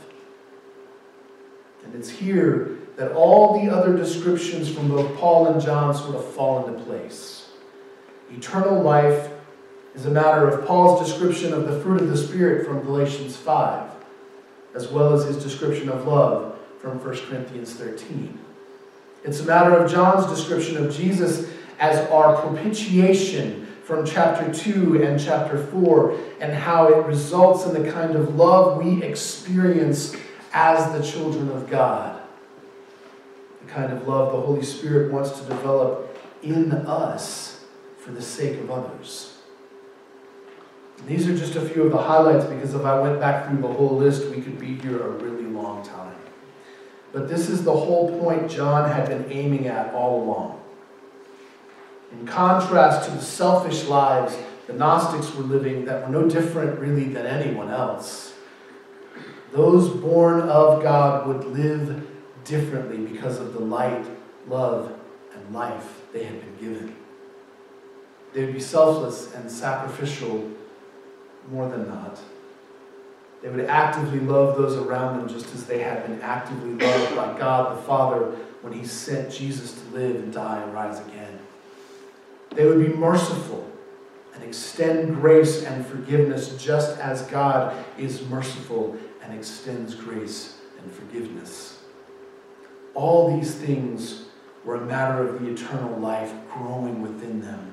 And 1.84 1.94
it's 1.94 2.10
here 2.10 2.78
that 2.96 3.12
all 3.12 3.60
the 3.60 3.72
other 3.72 3.96
descriptions 3.96 4.70
from 4.70 4.88
both 4.88 5.16
Paul 5.16 5.46
and 5.46 5.60
John 5.60 5.94
sort 5.94 6.16
of 6.16 6.34
fall 6.34 6.66
into 6.66 6.82
place. 6.84 7.50
Eternal 8.30 8.82
life 8.82 9.31
is 9.94 10.06
a 10.06 10.10
matter 10.10 10.48
of 10.48 10.66
Paul's 10.66 11.06
description 11.06 11.52
of 11.52 11.66
the 11.66 11.80
fruit 11.80 12.00
of 12.00 12.08
the 12.08 12.16
Spirit 12.16 12.66
from 12.66 12.82
Galatians 12.82 13.36
5, 13.36 13.90
as 14.74 14.88
well 14.88 15.12
as 15.12 15.24
his 15.24 15.42
description 15.42 15.88
of 15.88 16.06
love 16.06 16.58
from 16.78 16.98
1 16.98 17.16
Corinthians 17.28 17.74
13. 17.74 18.38
It's 19.24 19.40
a 19.40 19.44
matter 19.44 19.76
of 19.76 19.90
John's 19.90 20.26
description 20.26 20.84
of 20.84 20.94
Jesus 20.94 21.48
as 21.78 22.08
our 22.10 22.40
propitiation 22.40 23.66
from 23.84 24.06
chapter 24.06 24.52
2 24.52 25.02
and 25.02 25.20
chapter 25.20 25.58
4, 25.66 26.16
and 26.40 26.52
how 26.52 26.88
it 26.88 27.04
results 27.04 27.66
in 27.66 27.82
the 27.82 27.90
kind 27.90 28.14
of 28.14 28.36
love 28.36 28.82
we 28.82 29.02
experience 29.02 30.16
as 30.52 30.92
the 30.92 31.06
children 31.06 31.50
of 31.50 31.68
God. 31.68 32.20
The 33.66 33.72
kind 33.72 33.92
of 33.92 34.06
love 34.06 34.32
the 34.32 34.40
Holy 34.40 34.62
Spirit 34.62 35.12
wants 35.12 35.32
to 35.40 35.46
develop 35.46 36.16
in 36.42 36.72
us 36.72 37.64
for 37.98 38.12
the 38.12 38.22
sake 38.22 38.58
of 38.60 38.70
others. 38.70 39.31
These 41.06 41.28
are 41.28 41.36
just 41.36 41.56
a 41.56 41.60
few 41.60 41.82
of 41.82 41.90
the 41.90 41.98
highlights 41.98 42.44
because 42.44 42.74
if 42.74 42.84
I 42.84 42.98
went 42.98 43.18
back 43.18 43.48
through 43.48 43.60
the 43.60 43.68
whole 43.68 43.96
list, 43.96 44.28
we 44.28 44.40
could 44.40 44.58
be 44.58 44.76
here 44.76 45.02
a 45.02 45.10
really 45.10 45.44
long 45.44 45.84
time. 45.84 46.14
But 47.12 47.28
this 47.28 47.48
is 47.48 47.64
the 47.64 47.72
whole 47.72 48.18
point 48.20 48.50
John 48.50 48.88
had 48.88 49.08
been 49.08 49.30
aiming 49.30 49.66
at 49.66 49.92
all 49.92 50.22
along. 50.22 50.60
In 52.12 52.26
contrast 52.26 53.08
to 53.08 53.14
the 53.14 53.22
selfish 53.22 53.84
lives 53.84 54.36
the 54.66 54.74
Gnostics 54.74 55.34
were 55.34 55.42
living 55.42 55.84
that 55.86 56.02
were 56.02 56.22
no 56.22 56.28
different 56.28 56.78
really 56.78 57.04
than 57.04 57.26
anyone 57.26 57.68
else, 57.68 58.34
those 59.50 59.88
born 59.88 60.40
of 60.42 60.82
God 60.82 61.26
would 61.26 61.44
live 61.46 62.06
differently 62.44 62.98
because 62.98 63.38
of 63.38 63.52
the 63.52 63.60
light, 63.60 64.06
love, 64.48 64.98
and 65.34 65.54
life 65.54 66.02
they 66.12 66.24
had 66.24 66.40
been 66.40 66.56
given. 66.56 66.96
They 68.32 68.44
would 68.44 68.54
be 68.54 68.60
selfless 68.60 69.34
and 69.34 69.50
sacrificial 69.50 70.50
more 71.50 71.68
than 71.68 71.88
not. 71.88 72.18
They 73.42 73.48
would 73.48 73.64
actively 73.64 74.20
love 74.20 74.56
those 74.56 74.76
around 74.76 75.18
them 75.18 75.28
just 75.28 75.52
as 75.54 75.66
they 75.66 75.80
had 75.80 76.06
been 76.06 76.20
actively 76.22 76.74
loved 76.74 77.16
by 77.16 77.36
God 77.38 77.76
the 77.76 77.82
Father 77.82 78.20
when 78.60 78.72
He 78.72 78.86
sent 78.86 79.32
Jesus 79.32 79.72
to 79.72 79.96
live 79.96 80.16
and 80.16 80.32
die 80.32 80.62
and 80.62 80.72
rise 80.72 81.00
again. 81.00 81.38
They 82.54 82.66
would 82.66 82.78
be 82.78 82.92
merciful 82.92 83.68
and 84.34 84.44
extend 84.44 85.16
grace 85.16 85.64
and 85.64 85.84
forgiveness 85.84 86.56
just 86.62 86.98
as 86.98 87.22
God 87.22 87.84
is 87.98 88.26
merciful 88.28 88.96
and 89.22 89.34
extends 89.34 89.94
grace 89.94 90.58
and 90.80 90.92
forgiveness. 90.92 91.80
All 92.94 93.36
these 93.36 93.54
things 93.54 94.26
were 94.64 94.76
a 94.76 94.86
matter 94.86 95.26
of 95.26 95.40
the 95.40 95.50
eternal 95.50 95.98
life 95.98 96.32
growing 96.52 97.02
within 97.02 97.40
them. 97.40 97.72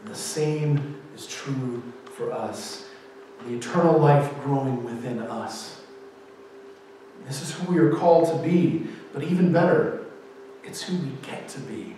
And 0.00 0.08
the 0.08 0.18
same 0.18 1.00
is 1.14 1.26
true 1.26 1.82
for 2.16 2.32
us 2.32 2.85
the 3.44 3.54
eternal 3.54 3.98
life 3.98 4.32
growing 4.42 4.84
within 4.84 5.20
us. 5.20 5.80
This 7.26 7.42
is 7.42 7.52
who 7.52 7.72
we 7.72 7.78
are 7.78 7.92
called 7.92 8.28
to 8.28 8.48
be, 8.48 8.86
but 9.12 9.22
even 9.22 9.52
better, 9.52 10.06
it's 10.62 10.82
who 10.82 10.96
we 10.96 11.10
get 11.22 11.48
to 11.50 11.60
be. 11.60 11.96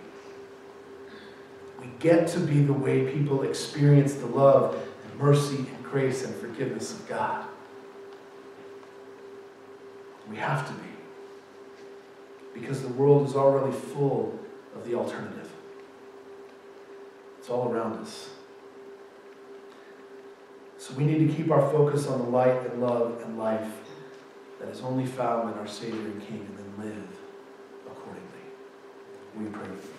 We 1.80 1.88
get 2.00 2.28
to 2.28 2.40
be 2.40 2.62
the 2.62 2.72
way 2.72 3.12
people 3.12 3.42
experience 3.42 4.14
the 4.14 4.26
love 4.26 4.74
and 4.74 5.20
mercy 5.20 5.56
and 5.56 5.84
grace 5.84 6.24
and 6.24 6.34
forgiveness 6.36 6.92
of 6.92 7.06
God. 7.08 7.44
We 10.30 10.36
have 10.36 10.66
to 10.66 10.72
be. 10.74 10.88
Because 12.60 12.82
the 12.82 12.88
world 12.88 13.26
is 13.28 13.36
already 13.36 13.72
full 13.72 14.38
of 14.74 14.86
the 14.86 14.94
alternative. 14.94 15.50
It's 17.38 17.48
all 17.48 17.72
around 17.72 17.94
us. 18.00 18.30
So 20.88 20.94
we 20.94 21.04
need 21.04 21.28
to 21.28 21.34
keep 21.34 21.50
our 21.50 21.70
focus 21.70 22.06
on 22.06 22.18
the 22.18 22.30
light 22.30 22.64
and 22.70 22.80
love 22.80 23.20
and 23.22 23.38
life 23.38 23.70
that 24.58 24.70
is 24.70 24.80
only 24.80 25.04
found 25.04 25.52
in 25.52 25.58
our 25.58 25.66
Savior 25.66 26.00
and 26.00 26.26
King 26.26 26.48
and 26.48 26.58
then 26.58 26.86
live 26.86 27.08
accordingly. 27.86 28.24
We 29.36 29.46
pray. 29.46 29.97